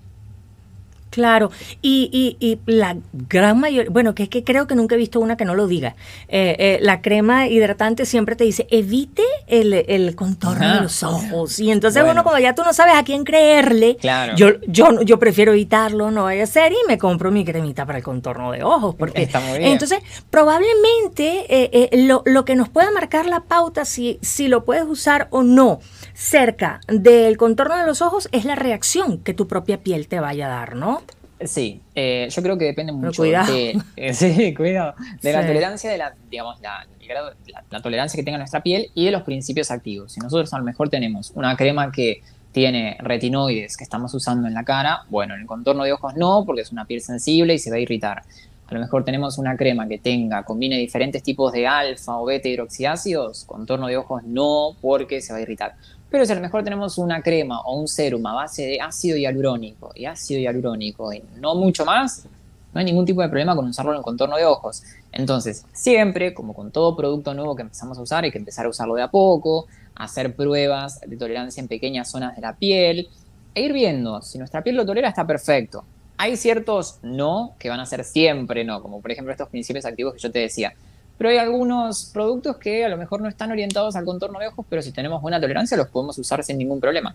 Claro, 1.13 1.51
y, 1.83 2.09
y, 2.11 2.37
y, 2.41 2.59
la 2.65 2.97
gran 3.29 3.61
mayoría, 3.61 3.91
bueno, 3.91 4.15
que 4.15 4.23
es 4.23 4.29
que 4.31 4.45
creo 4.45 4.67
que 4.67 4.75
nunca 4.75 4.95
he 4.95 4.99
visto 4.99 5.21
una 5.21 5.37
que 5.37 5.45
no 5.45 5.55
lo 5.55 5.67
diga. 5.67 5.95
Eh, 6.29 6.57
eh, 6.59 6.79
la 6.81 7.03
crema 7.03 7.49
hidratante 7.49 8.07
siempre 8.07 8.35
te 8.35 8.45
dice, 8.45 8.67
evite 8.71 9.23
el, 9.47 10.15
contorno 10.17 10.75
de 10.75 10.81
los 10.81 11.03
ojos. 11.03 11.59
Y 11.59 11.71
entonces 11.71 12.03
uno, 12.11 12.25
como 12.25 12.39
ya 12.39 12.55
tú 12.55 12.63
no 12.63 12.73
sabes 12.73 12.95
a 12.95 13.05
quién 13.05 13.25
creerle, 13.25 13.99
yo, 14.37 14.59
yo, 14.67 15.03
yo 15.03 15.19
prefiero 15.19 15.53
evitarlo, 15.53 16.11
no 16.11 16.25
vaya 16.25 16.45
a 16.45 16.47
ser, 16.47 16.73
y 16.73 16.77
me 16.89 16.97
compro 16.97 17.31
mi 17.31 17.45
cremita 17.45 17.85
para 17.85 17.99
el 17.99 18.05
contorno 18.05 18.51
de 18.51 18.65
ojos. 18.65 18.95
Porque, 18.95 19.23
Está 19.23 19.41
muy 19.41 19.59
bien. 19.59 19.71
Entonces, 19.71 19.99
probablemente 20.31 21.45
eh, 21.51 21.91
lo, 22.07 22.23
lo, 22.25 22.47
que 22.47 22.57
nos 22.57 22.71
pueda 22.71 22.91
marcar 22.91 23.27
la 23.27 23.41
pauta, 23.41 23.85
si, 23.85 24.19
si 24.23 24.49
lo 24.49 24.65
puedes 24.65 24.85
usar 24.85 25.29
o 25.29 25.43
no, 25.43 25.81
cerca 26.15 26.81
del 26.89 27.37
contorno 27.37 27.77
de 27.77 27.87
los 27.87 28.03
ojos 28.03 28.29
es 28.33 28.45
la 28.45 28.55
reacción 28.55 29.19
que 29.19 29.35
tu 29.35 29.49
propia 29.49 29.79
piel 29.79 30.09
te 30.09 30.21
vaya 30.21 30.47
a 30.47 30.51
dar, 30.51 30.77
¿no? 30.77 31.03
Sí, 31.45 31.81
eh, 31.95 32.29
yo 32.31 32.43
creo 32.43 32.57
que 32.57 32.67
depende 32.67 32.93
mucho 32.93 33.23
de, 33.23 33.77
eh, 33.97 34.15
sí, 34.15 34.55
cuidado, 34.55 34.95
de 35.21 35.33
la 35.33 35.47
tolerancia 35.47 35.91
de 35.91 35.99
la, 35.99 36.15
digamos, 36.31 36.61
la, 36.61 36.87
la, 37.71 37.83
tolerancia 37.83 38.17
que 38.17 38.23
tenga 38.23 38.39
nuestra 38.39 38.63
piel 38.63 38.91
y 38.95 39.07
de 39.07 39.11
los 39.11 39.23
principios 39.23 39.71
activos. 39.71 40.13
Si 40.13 40.21
nosotros 40.21 40.53
a 40.55 40.59
lo 40.59 40.65
mejor 40.65 40.89
tenemos 40.89 41.33
una 41.35 41.57
crema 41.57 41.91
que 41.91 42.23
tiene 42.53 42.97
retinoides 43.01 43.77
que 43.77 43.85
estamos 43.85 44.15
usando 44.15 44.47
en 44.47 44.55
la 44.55 44.65
cara, 44.65 45.03
bueno, 45.09 45.35
en 45.35 45.41
el 45.41 45.47
contorno 45.47 45.85
de 45.85 45.93
ojos 45.93 46.15
no, 46.17 46.45
porque 46.47 46.63
es 46.63 46.71
una 46.71 46.85
piel 46.85 47.01
sensible 47.01 47.55
y 47.55 47.59
se 47.59 47.71
va 47.71 47.77
a 47.77 47.81
irritar. 47.81 48.23
A 48.69 48.75
lo 48.75 48.81
mejor 48.81 49.05
tenemos 49.05 49.37
una 49.37 49.57
crema 49.57 49.87
que 49.87 49.99
tenga, 49.99 50.45
combine 50.45 50.79
diferentes 50.79 51.23
tipos 51.23 51.53
de 51.53 51.67
alfa 51.67 52.17
o 52.17 52.25
beta 52.25 52.49
hidroxiácidos, 52.49 53.45
contorno 53.45 53.89
de 53.89 53.97
ojos 53.97 54.23
no, 54.25 54.77
porque 54.81 55.21
se 55.21 55.33
va 55.33 55.41
a 55.41 55.43
irritar. 55.43 55.75
Pero 56.13 56.27
si 56.27 56.33
a 56.33 56.35
lo 56.35 56.43
mejor 56.43 56.63
tenemos 56.63 56.99
una 56.99 57.23
crema 57.23 57.63
o 57.63 57.75
un 57.75 57.89
serum 57.89 58.25
a 58.27 58.35
base 58.35 58.67
de 58.67 58.81
ácido 58.83 59.17
hialurónico 59.17 59.93
y 59.95 60.05
ácido 60.05 60.41
hialurónico 60.41 61.11
y 61.11 61.25
no 61.41 61.55
mucho 61.55 61.87
más, 61.87 62.27
no 62.75 62.79
hay 62.79 62.85
ningún 62.85 63.07
tipo 63.07 63.23
de 63.23 63.31
problema 63.31 63.57
con 63.57 63.67
usarlo 63.67 63.93
en 63.93 63.97
el 63.97 64.03
contorno 64.03 64.37
de 64.37 64.45
ojos. 64.45 64.83
Entonces, 65.11 65.65
siempre, 65.73 66.35
como 66.35 66.53
con 66.53 66.71
todo 66.71 66.95
producto 66.95 67.33
nuevo 67.33 67.57
que 67.57 67.63
empezamos 67.63 67.97
a 67.97 68.03
usar, 68.03 68.25
hay 68.25 68.31
que 68.31 68.37
empezar 68.37 68.67
a 68.67 68.69
usarlo 68.69 68.95
de 68.95 69.01
a 69.01 69.09
poco, 69.11 69.67
hacer 69.95 70.37
pruebas 70.37 71.01
de 71.01 71.17
tolerancia 71.17 71.63
en 71.63 71.69
pequeñas 71.69 72.11
zonas 72.11 72.37
de 72.37 72.43
la 72.43 72.57
piel 72.57 73.09
e 73.55 73.63
ir 73.63 73.73
viendo. 73.73 74.21
Si 74.21 74.37
nuestra 74.37 74.63
piel 74.63 74.77
lo 74.77 74.85
tolera, 74.85 75.09
está 75.09 75.27
perfecto. 75.27 75.83
Hay 76.19 76.37
ciertos 76.37 76.99
no 77.01 77.55
que 77.59 77.71
van 77.71 77.81
a 77.81 77.87
ser 77.87 78.05
siempre 78.05 78.65
no, 78.65 78.83
como 78.83 79.01
por 79.01 79.11
ejemplo 79.13 79.33
estos 79.33 79.49
principios 79.49 79.87
activos 79.87 80.13
que 80.13 80.21
yo 80.21 80.31
te 80.31 80.41
decía 80.41 80.75
pero 81.19 81.31
hay 81.31 81.39
algunos 81.39 82.11
productos 82.13 82.57
que 82.57 82.85
a 82.85 82.89
lo 82.89 82.97
mejor 82.97 83.21
no 83.21 83.29
están 83.29 83.51
orientados 83.51 83.97
al 83.97 84.05
contorno 84.05 84.39
de 84.39 84.49
ojos, 84.49 84.67
pero 84.69 84.83
si 84.83 84.93
tenemos 84.93 85.23
buena 85.23 85.41
tolerancia 85.41 85.77
los 85.77 85.89
podemos 85.89 86.19
usar 86.19 86.43
sin 86.43 86.59
ningún 86.59 86.81
problema. 86.81 87.15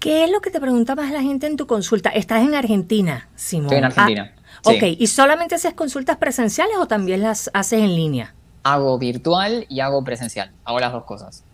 ¿Qué 0.00 0.24
es 0.24 0.30
lo 0.30 0.40
que 0.40 0.50
te 0.50 0.60
preguntaba 0.60 1.04
la 1.10 1.22
gente 1.22 1.46
en 1.46 1.56
tu 1.56 1.66
consulta? 1.66 2.10
Estás 2.10 2.42
en 2.42 2.54
Argentina, 2.54 3.28
Simón. 3.34 3.66
Estoy 3.66 3.78
en 3.78 3.84
Argentina. 3.84 4.34
Ah, 4.64 4.70
ok, 4.70 4.82
¿y 4.98 5.06
solamente 5.06 5.54
haces 5.54 5.74
consultas 5.74 6.16
presenciales 6.16 6.76
o 6.78 6.86
también 6.86 7.22
las 7.22 7.50
haces 7.54 7.80
en 7.80 7.94
línea? 7.94 8.34
Hago 8.62 8.98
virtual 8.98 9.66
y 9.68 9.80
hago 9.80 10.04
presencial. 10.04 10.52
Hago 10.64 10.80
las 10.80 10.92
dos 10.92 11.04
cosas. 11.04 11.44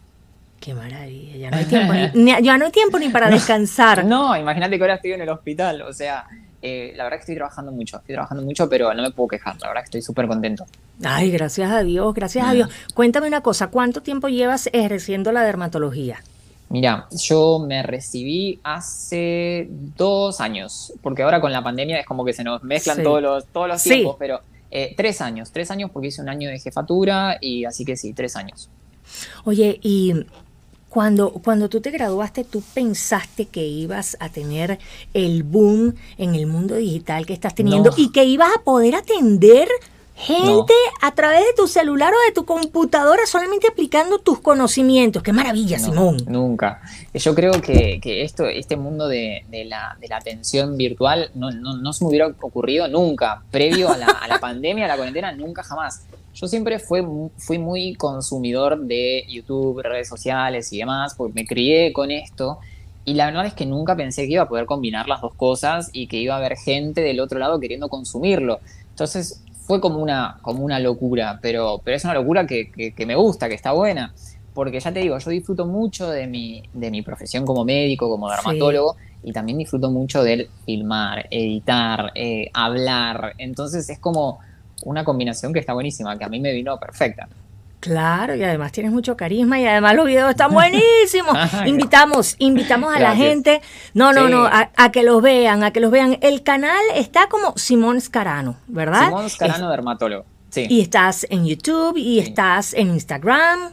Qué 0.60 0.74
maravilla, 0.74 1.36
ya 1.36 1.50
no 1.50 1.56
hay 1.56 1.64
tiempo 1.64 1.92
ni, 1.92 2.32
ya 2.42 2.56
no 2.56 2.66
hay 2.66 2.70
tiempo 2.70 2.98
ni 2.98 3.08
para 3.08 3.28
descansar. 3.28 4.04
No, 4.04 4.36
imagínate 4.36 4.76
que 4.76 4.84
ahora 4.84 4.94
estoy 4.94 5.12
en 5.12 5.22
el 5.22 5.28
hospital, 5.28 5.82
o 5.82 5.92
sea, 5.92 6.26
eh, 6.62 6.92
la 6.96 7.04
verdad 7.04 7.18
que 7.18 7.22
estoy 7.22 7.34
trabajando 7.34 7.72
mucho, 7.72 7.96
estoy 7.98 8.14
trabajando 8.14 8.44
mucho, 8.44 8.68
pero 8.68 8.94
no 8.94 9.02
me 9.02 9.10
puedo 9.10 9.28
quejar, 9.28 9.56
la 9.60 9.68
verdad 9.68 9.82
que 9.82 9.86
estoy 9.86 10.02
súper 10.02 10.28
contento. 10.28 10.64
Ay, 11.02 11.30
gracias 11.32 11.70
a 11.70 11.82
Dios, 11.82 12.14
gracias 12.14 12.46
a 12.46 12.52
Dios. 12.52 12.70
Cuéntame 12.94 13.26
una 13.26 13.40
cosa, 13.40 13.66
¿cuánto 13.68 14.02
tiempo 14.02 14.28
llevas 14.28 14.68
ejerciendo 14.72 15.32
la 15.32 15.42
dermatología? 15.42 16.22
Mira, 16.68 17.06
yo 17.10 17.58
me 17.58 17.82
recibí 17.82 18.60
hace 18.62 19.66
dos 19.70 20.40
años, 20.40 20.92
porque 21.02 21.22
ahora 21.22 21.40
con 21.40 21.52
la 21.52 21.62
pandemia 21.62 22.00
es 22.00 22.06
como 22.06 22.24
que 22.24 22.32
se 22.32 22.44
nos 22.44 22.62
mezclan 22.62 23.02
todos 23.02 23.20
los, 23.20 23.46
todos 23.46 23.68
los 23.68 23.82
tiempos, 23.82 24.16
pero 24.18 24.40
eh, 24.70 24.94
tres 24.96 25.20
años, 25.20 25.52
tres 25.52 25.70
años 25.70 25.90
porque 25.92 26.08
hice 26.08 26.22
un 26.22 26.30
año 26.30 26.48
de 26.48 26.58
jefatura 26.58 27.36
y 27.40 27.66
así 27.66 27.84
que 27.84 27.94
sí, 27.96 28.14
tres 28.14 28.36
años. 28.36 28.70
Oye, 29.44 29.80
y 29.82 30.14
cuando, 30.92 31.30
cuando 31.30 31.70
tú 31.70 31.80
te 31.80 31.90
graduaste, 31.90 32.44
¿tú 32.44 32.62
pensaste 32.74 33.46
que 33.46 33.64
ibas 33.64 34.18
a 34.20 34.28
tener 34.28 34.78
el 35.14 35.42
boom 35.42 35.94
en 36.18 36.34
el 36.34 36.46
mundo 36.46 36.74
digital 36.74 37.24
que 37.24 37.32
estás 37.32 37.54
teniendo 37.54 37.94
y 37.96 38.12
que 38.12 38.24
ibas 38.24 38.50
a 38.54 38.62
poder 38.62 38.96
atender 38.96 39.68
gente 40.14 40.74
a 41.00 41.14
través 41.14 41.40
de 41.40 41.54
tu 41.56 41.66
celular 41.66 42.12
o 42.12 42.26
de 42.26 42.32
tu 42.34 42.44
computadora 42.44 43.24
solamente 43.24 43.68
aplicando 43.68 44.18
tus 44.18 44.40
conocimientos. 44.40 45.22
¡Qué 45.22 45.32
maravilla, 45.32 45.78
Simón! 45.78 46.18
Nunca. 46.26 46.82
Yo 47.14 47.34
creo 47.34 47.52
que, 47.62 47.98
esto, 48.22 48.44
este 48.44 48.76
mundo 48.76 49.08
de, 49.08 49.46
la, 49.64 49.96
atención 50.14 50.76
virtual 50.76 51.30
no, 51.34 51.50
no, 51.52 51.92
se 51.94 52.04
me 52.04 52.10
hubiera 52.10 52.26
ocurrido 52.26 52.86
nunca. 52.88 53.42
Previo 53.50 53.90
a 53.90 53.96
la, 53.96 54.08
a 54.08 54.28
la 54.28 54.38
pandemia, 54.40 54.84
a 54.84 54.88
la 54.88 54.96
cuarentena, 54.96 55.32
nunca 55.32 55.62
jamás. 55.62 56.02
Yo 56.34 56.48
siempre 56.48 56.78
fui, 56.78 57.02
fui 57.36 57.58
muy 57.58 57.94
consumidor 57.94 58.80
de 58.80 59.24
YouTube, 59.28 59.82
redes 59.82 60.08
sociales 60.08 60.72
y 60.72 60.78
demás, 60.78 61.14
porque 61.14 61.34
me 61.34 61.46
crié 61.46 61.92
con 61.92 62.10
esto. 62.10 62.58
Y 63.04 63.14
la 63.14 63.26
verdad 63.26 63.46
es 63.46 63.54
que 63.54 63.66
nunca 63.66 63.96
pensé 63.96 64.26
que 64.26 64.34
iba 64.34 64.44
a 64.44 64.48
poder 64.48 64.66
combinar 64.66 65.08
las 65.08 65.20
dos 65.20 65.34
cosas 65.34 65.90
y 65.92 66.06
que 66.06 66.18
iba 66.18 66.34
a 66.34 66.38
haber 66.38 66.56
gente 66.56 67.00
del 67.00 67.20
otro 67.20 67.38
lado 67.38 67.58
queriendo 67.60 67.88
consumirlo. 67.88 68.60
Entonces 68.90 69.42
fue 69.66 69.80
como 69.80 69.98
una, 69.98 70.38
como 70.42 70.64
una 70.64 70.78
locura, 70.78 71.38
pero, 71.42 71.80
pero 71.84 71.96
es 71.96 72.04
una 72.04 72.14
locura 72.14 72.46
que, 72.46 72.70
que, 72.70 73.06
me 73.06 73.14
gusta, 73.14 73.48
que 73.48 73.54
está 73.54 73.72
buena. 73.72 74.14
Porque 74.54 74.80
ya 74.80 74.92
te 74.92 75.00
digo, 75.00 75.18
yo 75.18 75.30
disfruto 75.30 75.66
mucho 75.66 76.10
de 76.10 76.26
mi, 76.26 76.62
de 76.72 76.90
mi 76.90 77.02
profesión 77.02 77.44
como 77.44 77.64
médico, 77.64 78.08
como 78.08 78.30
dermatólogo, 78.30 78.96
y 79.22 79.32
también 79.32 79.58
disfruto 79.58 79.90
mucho 79.90 80.22
del 80.22 80.48
filmar, 80.64 81.26
editar, 81.30 82.12
eh, 82.14 82.50
hablar. 82.52 83.34
Entonces 83.38 83.88
es 83.88 83.98
como 83.98 84.40
una 84.84 85.04
combinación 85.04 85.52
que 85.52 85.60
está 85.60 85.72
buenísima, 85.72 86.16
que 86.18 86.24
a 86.24 86.28
mí 86.28 86.40
me 86.40 86.52
vino 86.52 86.78
perfecta. 86.78 87.28
Claro, 87.80 88.36
y 88.36 88.44
además 88.44 88.70
tienes 88.70 88.92
mucho 88.92 89.16
carisma 89.16 89.58
y 89.58 89.66
además 89.66 89.96
los 89.96 90.06
videos 90.06 90.30
están 90.30 90.52
buenísimos. 90.52 91.36
invitamos, 91.66 92.36
invitamos 92.38 92.94
a 92.94 93.00
la 93.00 93.16
gente, 93.16 93.60
no, 93.92 94.12
no, 94.12 94.28
no, 94.28 94.46
a, 94.46 94.92
que 94.92 95.02
los 95.02 95.20
vean, 95.20 95.64
a 95.64 95.72
que 95.72 95.80
los 95.80 95.90
vean. 95.90 96.16
El 96.20 96.44
canal 96.44 96.80
está 96.94 97.28
como 97.28 97.58
Simón 97.58 98.00
Scarano, 98.00 98.56
¿verdad? 98.68 99.06
Simón 99.06 99.28
Scarano, 99.28 99.68
dermatólogo. 99.68 100.24
Sí. 100.50 100.66
Y 100.68 100.80
estás 100.80 101.26
en 101.28 101.44
YouTube 101.44 101.96
y 101.96 102.20
estás 102.20 102.72
en 102.72 102.90
Instagram. 102.90 103.72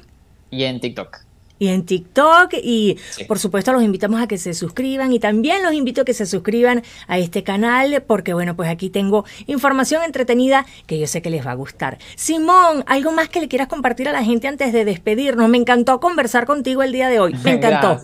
Y 0.50 0.64
en 0.64 0.80
TikTok 0.80 1.29
y 1.60 1.68
en 1.68 1.86
TikTok 1.86 2.54
y 2.54 2.98
por 3.28 3.38
supuesto 3.38 3.72
los 3.74 3.84
invitamos 3.84 4.22
a 4.22 4.28
que 4.28 4.38
se 4.38 4.54
suscriban 4.54 5.14
y 5.14 5.20
también 5.20 5.62
los 5.62 5.74
invito 5.74 6.02
a 6.02 6.06
que 6.06 6.14
se 6.14 6.26
suscriban 6.26 6.84
a 7.08 7.20
este 7.20 7.44
canal 7.44 8.04
porque 8.08 8.34
bueno, 8.34 8.56
pues 8.56 8.70
aquí 8.70 8.90
tengo 8.90 9.26
información 9.46 10.04
entretenida 10.04 10.66
que 10.88 10.98
yo 10.98 11.06
sé 11.06 11.22
que 11.22 11.30
les 11.30 11.46
va 11.46 11.52
a 11.52 11.56
gustar. 11.56 11.98
Simón, 12.16 12.84
¿algo 12.88 13.12
más 13.12 13.30
que 13.30 13.42
le 13.42 13.48
quieras 13.48 13.68
compartir 13.68 14.08
a 14.10 14.12
la 14.12 14.24
gente 14.24 14.48
antes 14.48 14.74
de 14.74 14.86
despedirnos? 14.86 15.50
Me 15.50 15.58
encantó 15.58 16.00
conversar 16.00 16.46
contigo 16.46 16.82
el 16.82 16.92
día 16.92 17.10
de 17.10 17.20
hoy, 17.20 17.36
me 17.44 17.52
encantó. 17.56 18.00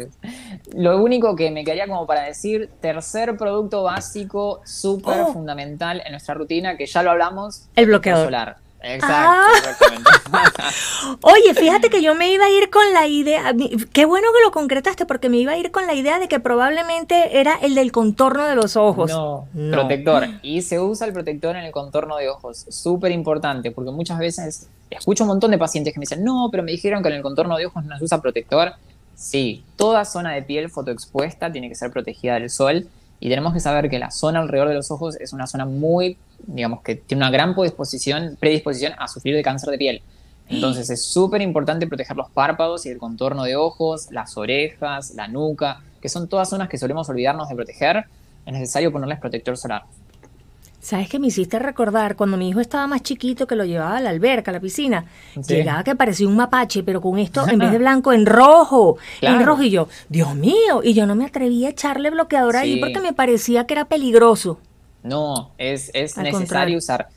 Lo 0.73 1.01
único 1.01 1.35
que 1.35 1.51
me 1.51 1.63
quedaría 1.63 1.87
como 1.87 2.05
para 2.05 2.23
decir, 2.23 2.69
tercer 2.81 3.37
producto 3.37 3.83
básico 3.83 4.61
súper 4.65 5.21
oh. 5.21 5.33
fundamental 5.33 6.01
en 6.05 6.11
nuestra 6.11 6.33
rutina, 6.33 6.75
que 6.75 6.85
ya 6.85 7.01
lo 7.03 7.11
hablamos, 7.11 7.69
el 7.75 7.85
bloqueador 7.85 8.25
solar. 8.25 8.64
Exacto, 8.87 9.71
ah. 10.31 10.61
Oye, 11.21 11.55
fíjate 11.55 11.89
que 11.89 12.03
yo 12.03 12.13
me 12.13 12.31
iba 12.31 12.45
a 12.45 12.49
ir 12.51 12.69
con 12.69 12.93
la 12.93 13.07
idea, 13.07 13.51
qué 13.91 14.05
bueno 14.05 14.27
que 14.31 14.43
lo 14.45 14.51
concretaste, 14.51 15.07
porque 15.07 15.27
me 15.27 15.37
iba 15.37 15.53
a 15.53 15.57
ir 15.57 15.71
con 15.71 15.87
la 15.87 15.95
idea 15.95 16.19
de 16.19 16.27
que 16.27 16.39
probablemente 16.39 17.39
era 17.39 17.55
el 17.55 17.73
del 17.73 17.91
contorno 17.91 18.45
de 18.45 18.55
los 18.55 18.75
ojos. 18.75 19.09
No, 19.09 19.47
protector. 19.71 20.27
Y 20.43 20.61
se 20.61 20.79
usa 20.79 21.07
el 21.07 21.13
protector 21.13 21.55
en 21.55 21.63
el 21.63 21.71
contorno 21.71 22.17
de 22.17 22.29
ojos, 22.29 22.65
súper 22.69 23.11
importante, 23.11 23.71
porque 23.71 23.89
muchas 23.89 24.19
veces 24.19 24.69
escucho 24.91 25.23
un 25.23 25.29
montón 25.29 25.49
de 25.49 25.57
pacientes 25.57 25.91
que 25.91 25.99
me 25.99 26.03
dicen, 26.03 26.23
no, 26.23 26.49
pero 26.51 26.61
me 26.61 26.71
dijeron 26.71 27.01
que 27.01 27.09
en 27.09 27.15
el 27.15 27.23
contorno 27.23 27.57
de 27.57 27.65
ojos 27.65 27.83
no 27.85 27.97
se 27.97 28.03
usa 28.03 28.21
protector. 28.21 28.73
Sí, 29.15 29.63
toda 29.77 30.05
zona 30.05 30.33
de 30.33 30.43
piel 30.43 30.69
fotoexpuesta 30.69 31.51
tiene 31.51 31.69
que 31.69 31.75
ser 31.75 31.89
protegida 31.89 32.35
del 32.35 32.51
sol 32.51 32.87
y 33.19 33.29
tenemos 33.29 33.53
que 33.53 33.61
saber 33.61 33.89
que 33.89 33.97
la 33.97 34.11
zona 34.11 34.41
alrededor 34.41 34.67
de 34.67 34.75
los 34.75 34.91
ojos 34.91 35.15
es 35.19 35.33
una 35.33 35.47
zona 35.47 35.65
muy, 35.65 36.17
digamos, 36.45 36.81
que 36.81 36.95
tiene 36.95 37.23
una 37.23 37.31
gran 37.31 37.55
predisposición, 37.55 38.37
predisposición 38.39 38.93
a 38.97 39.07
sufrir 39.07 39.35
de 39.35 39.43
cáncer 39.43 39.69
de 39.69 39.77
piel. 39.77 40.01
Entonces 40.47 40.89
es 40.89 41.03
súper 41.03 41.41
importante 41.41 41.87
proteger 41.87 42.15
los 42.15 42.29
párpados 42.29 42.85
y 42.85 42.89
el 42.89 42.97
contorno 42.97 43.43
de 43.43 43.55
ojos, 43.55 44.11
las 44.11 44.37
orejas, 44.37 45.13
la 45.15 45.27
nuca, 45.27 45.81
que 46.01 46.09
son 46.09 46.27
todas 46.27 46.49
zonas 46.49 46.69
que 46.69 46.77
solemos 46.77 47.09
olvidarnos 47.09 47.49
de 47.49 47.55
proteger. 47.55 48.05
Es 48.45 48.53
necesario 48.53 48.91
ponerles 48.91 49.19
protector 49.19 49.57
solar. 49.57 49.83
¿Sabes 50.85 51.09
qué 51.09 51.17
me 51.17 51.25
hiciste 51.25 51.57
recordar? 51.57 52.15
Cuando 52.15 52.37
mi 52.37 52.47
hijo 52.47 52.59
estaba 52.59 52.85
más 52.85 53.01
chiquito, 53.01 53.47
que 53.47 53.55
lo 53.55 53.65
llevaba 53.65 53.97
a 53.97 54.01
la 54.01 54.11
alberca, 54.11 54.51
a 54.51 54.53
la 54.53 54.59
piscina, 54.59 55.05
llegaba 55.47 55.83
que 55.83 55.95
parecía 55.95 56.27
un 56.27 56.35
mapache, 56.35 56.83
pero 56.83 57.01
con 57.01 57.17
esto, 57.17 57.47
en 57.47 57.57
vez 57.57 57.71
de 57.71 57.77
blanco, 57.79 58.13
en 58.13 58.27
rojo. 58.27 58.99
En 59.19 59.43
rojo. 59.43 59.63
Y 59.63 59.71
yo, 59.71 59.87
Dios 60.09 60.35
mío. 60.35 60.83
Y 60.83 60.93
yo 60.93 61.07
no 61.07 61.15
me 61.15 61.25
atrevía 61.25 61.69
a 61.69 61.71
echarle 61.71 62.11
bloqueador 62.11 62.55
ahí 62.55 62.79
porque 62.79 62.99
me 62.99 63.13
parecía 63.13 63.65
que 63.65 63.73
era 63.73 63.85
peligroso. 63.85 64.59
No, 65.05 65.51
es, 65.57 65.91
es 65.93 66.17
necesario 66.17 66.77
usar. 66.77 67.07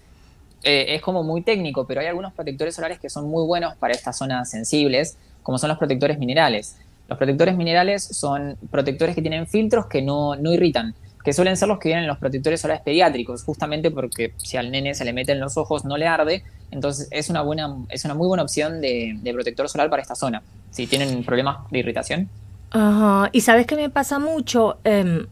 Eh, 0.62 0.94
es 0.94 1.02
como 1.02 1.22
muy 1.22 1.42
técnico, 1.42 1.86
pero 1.86 2.00
hay 2.00 2.06
algunos 2.06 2.32
protectores 2.32 2.74
solares 2.74 2.98
que 2.98 3.08
son 3.08 3.28
muy 3.28 3.44
buenos 3.46 3.74
para 3.76 3.94
estas 3.94 4.16
zonas 4.16 4.50
sensibles, 4.50 5.16
como 5.42 5.58
son 5.58 5.68
los 5.68 5.78
protectores 5.78 6.18
minerales. 6.18 6.76
Los 7.08 7.16
protectores 7.16 7.56
minerales 7.56 8.04
son 8.04 8.56
protectores 8.70 9.14
que 9.14 9.22
tienen 9.22 9.46
filtros 9.46 9.86
que 9.86 10.02
no, 10.02 10.36
no 10.36 10.52
irritan 10.52 10.94
que 11.28 11.34
suelen 11.34 11.58
ser 11.58 11.68
los 11.68 11.78
que 11.78 11.90
vienen 11.90 12.04
en 12.04 12.08
los 12.08 12.16
protectores 12.16 12.58
solares 12.58 12.82
pediátricos, 12.82 13.44
justamente 13.44 13.90
porque 13.90 14.32
si 14.38 14.56
al 14.56 14.70
nene 14.70 14.94
se 14.94 15.04
le 15.04 15.12
mete 15.12 15.32
en 15.32 15.40
los 15.40 15.58
ojos 15.58 15.84
no 15.84 15.98
le 15.98 16.06
arde, 16.06 16.42
entonces 16.70 17.06
es 17.10 17.28
una, 17.28 17.42
buena, 17.42 17.76
es 17.90 18.06
una 18.06 18.14
muy 18.14 18.26
buena 18.26 18.42
opción 18.42 18.80
de, 18.80 19.30
protector 19.34 19.68
solar 19.68 19.90
para 19.90 20.00
esta 20.00 20.14
zona, 20.14 20.42
si 20.70 20.86
tienen 20.86 21.22
problemas 21.24 21.70
de 21.70 21.80
irritación. 21.80 22.30
Ajá, 22.70 23.28
y 23.32 23.42
sabes 23.42 23.66
que 23.66 23.76
me 23.76 23.90
pasa 23.90 24.18
mucho, 24.18 24.78
em, 24.84 25.26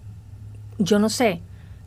yo 0.79 0.99
no 0.99 1.09
sé, 1.09 1.40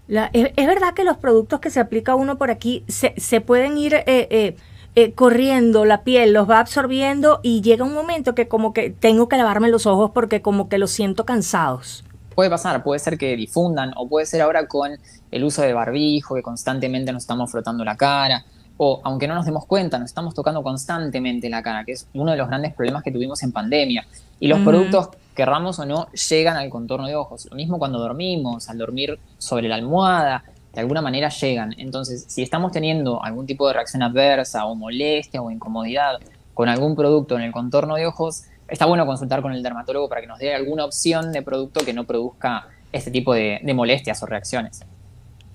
es, 0.09 0.67
verdad 0.67 0.93
que 0.93 1.03
los 1.03 1.17
productos 1.17 1.59
que 1.59 1.69
se 1.69 1.79
aplica 1.79 2.15
uno 2.15 2.37
por 2.37 2.51
aquí 2.51 2.83
se, 2.87 3.13
se 3.17 3.41
pueden 3.41 3.77
ir... 3.77 3.93
Eh, 3.93 4.03
eh, 4.07 4.57
eh, 4.95 5.13
corriendo 5.13 5.85
la 5.85 6.03
piel, 6.03 6.33
los 6.33 6.49
va 6.49 6.59
absorbiendo 6.59 7.39
y 7.43 7.61
llega 7.61 7.85
un 7.85 7.93
momento 7.93 8.33
que 8.33 8.47
como 8.47 8.73
que 8.73 8.89
tengo 8.89 9.29
que 9.29 9.37
lavarme 9.37 9.69
los 9.69 9.85
ojos 9.85 10.11
porque 10.13 10.41
como 10.41 10.67
que 10.67 10.79
los 10.79 10.89
siento 10.89 11.25
cansados. 11.25 12.03
Puede 12.33 12.49
pasar, 12.49 12.83
puede 12.83 12.99
ser 12.99 13.17
que 13.17 13.35
difundan 13.35 13.93
o 13.95 14.09
puede 14.09 14.25
ser 14.25 14.41
ahora 14.41 14.67
con 14.67 14.97
el 15.29 15.43
uso 15.43 15.61
de 15.61 15.73
barbijo, 15.73 16.33
que 16.33 16.41
constantemente 16.41 17.13
nos 17.13 17.23
estamos 17.23 17.51
frotando 17.51 17.85
la 17.85 17.95
cara, 17.95 18.43
o 18.81 19.01
aunque 19.03 19.27
no 19.27 19.35
nos 19.35 19.45
demos 19.45 19.65
cuenta, 19.65 19.99
nos 19.99 20.09
estamos 20.09 20.33
tocando 20.33 20.63
constantemente 20.63 21.49
la 21.49 21.61
cara, 21.61 21.83
que 21.83 21.91
es 21.91 22.07
uno 22.13 22.31
de 22.31 22.37
los 22.37 22.47
grandes 22.47 22.73
problemas 22.73 23.03
que 23.03 23.11
tuvimos 23.11 23.43
en 23.43 23.51
pandemia. 23.51 24.07
Y 24.39 24.47
los 24.47 24.59
productos, 24.61 25.09
querramos 25.35 25.79
o 25.79 25.85
no, 25.85 26.09
llegan 26.11 26.55
al 26.55 26.69
contorno 26.69 27.05
de 27.05 27.15
ojos. 27.15 27.47
Lo 27.51 27.57
mismo 27.57 27.77
cuando 27.77 27.99
dormimos, 27.99 28.69
al 28.69 28.77
dormir 28.77 29.19
sobre 29.37 29.67
la 29.67 29.75
almohada, 29.75 30.45
de 30.73 30.79
alguna 30.79 31.01
manera 31.01 31.27
llegan. 31.27 31.75
Entonces, 31.77 32.23
si 32.29 32.41
estamos 32.41 32.71
teniendo 32.71 33.21
algún 33.21 33.45
tipo 33.45 33.67
de 33.67 33.73
reacción 33.73 34.01
adversa 34.01 34.65
o 34.65 34.75
molestia 34.75 35.41
o 35.41 35.51
incomodidad 35.51 36.19
con 36.53 36.69
algún 36.69 36.95
producto 36.95 37.35
en 37.35 37.41
el 37.41 37.51
contorno 37.51 37.95
de 37.95 38.05
ojos, 38.05 38.43
está 38.69 38.85
bueno 38.85 39.05
consultar 39.05 39.41
con 39.41 39.51
el 39.51 39.61
dermatólogo 39.61 40.07
para 40.07 40.21
que 40.21 40.27
nos 40.27 40.39
dé 40.39 40.55
alguna 40.55 40.85
opción 40.85 41.33
de 41.33 41.41
producto 41.41 41.83
que 41.83 41.91
no 41.91 42.05
produzca 42.05 42.67
este 42.93 43.11
tipo 43.11 43.33
de, 43.33 43.59
molestias 43.75 44.23
o 44.23 44.25
reacciones. 44.25 44.85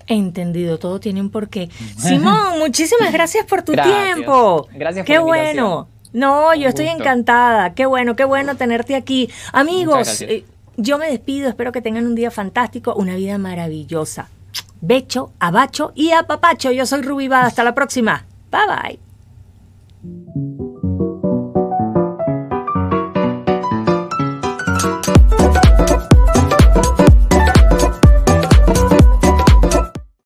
Entendido, 0.07 0.77
todo 0.77 0.99
tiene 0.99 1.21
un 1.21 1.29
porqué. 1.29 1.69
Simón, 1.97 2.59
muchísimas 2.59 3.11
gracias 3.11 3.45
por 3.45 3.63
tu 3.63 3.73
tiempo. 3.73 4.67
Gracias 4.73 5.05
por 5.05 5.13
Qué 5.13 5.19
bueno. 5.19 5.87
No, 6.13 6.53
yo 6.55 6.69
estoy 6.69 6.87
encantada. 6.87 7.73
Qué 7.73 7.85
bueno, 7.85 8.15
qué 8.15 8.23
bueno 8.23 8.55
tenerte 8.55 8.95
aquí. 8.95 9.29
Amigos, 9.51 10.21
eh, 10.21 10.45
yo 10.77 10.97
me 10.97 11.09
despido. 11.09 11.49
Espero 11.49 11.71
que 11.71 11.81
tengan 11.81 12.05
un 12.05 12.15
día 12.15 12.31
fantástico, 12.31 12.93
una 12.95 13.15
vida 13.15 13.37
maravillosa. 13.37 14.29
Becho, 14.79 15.31
abacho 15.39 15.91
y 15.95 16.11
apapacho. 16.11 16.71
Yo 16.71 16.85
soy 16.85 17.01
Rubí 17.01 17.27
Hasta 17.31 17.63
la 17.63 17.75
próxima. 17.75 18.25
Bye 18.51 18.99
bye. 20.03 20.64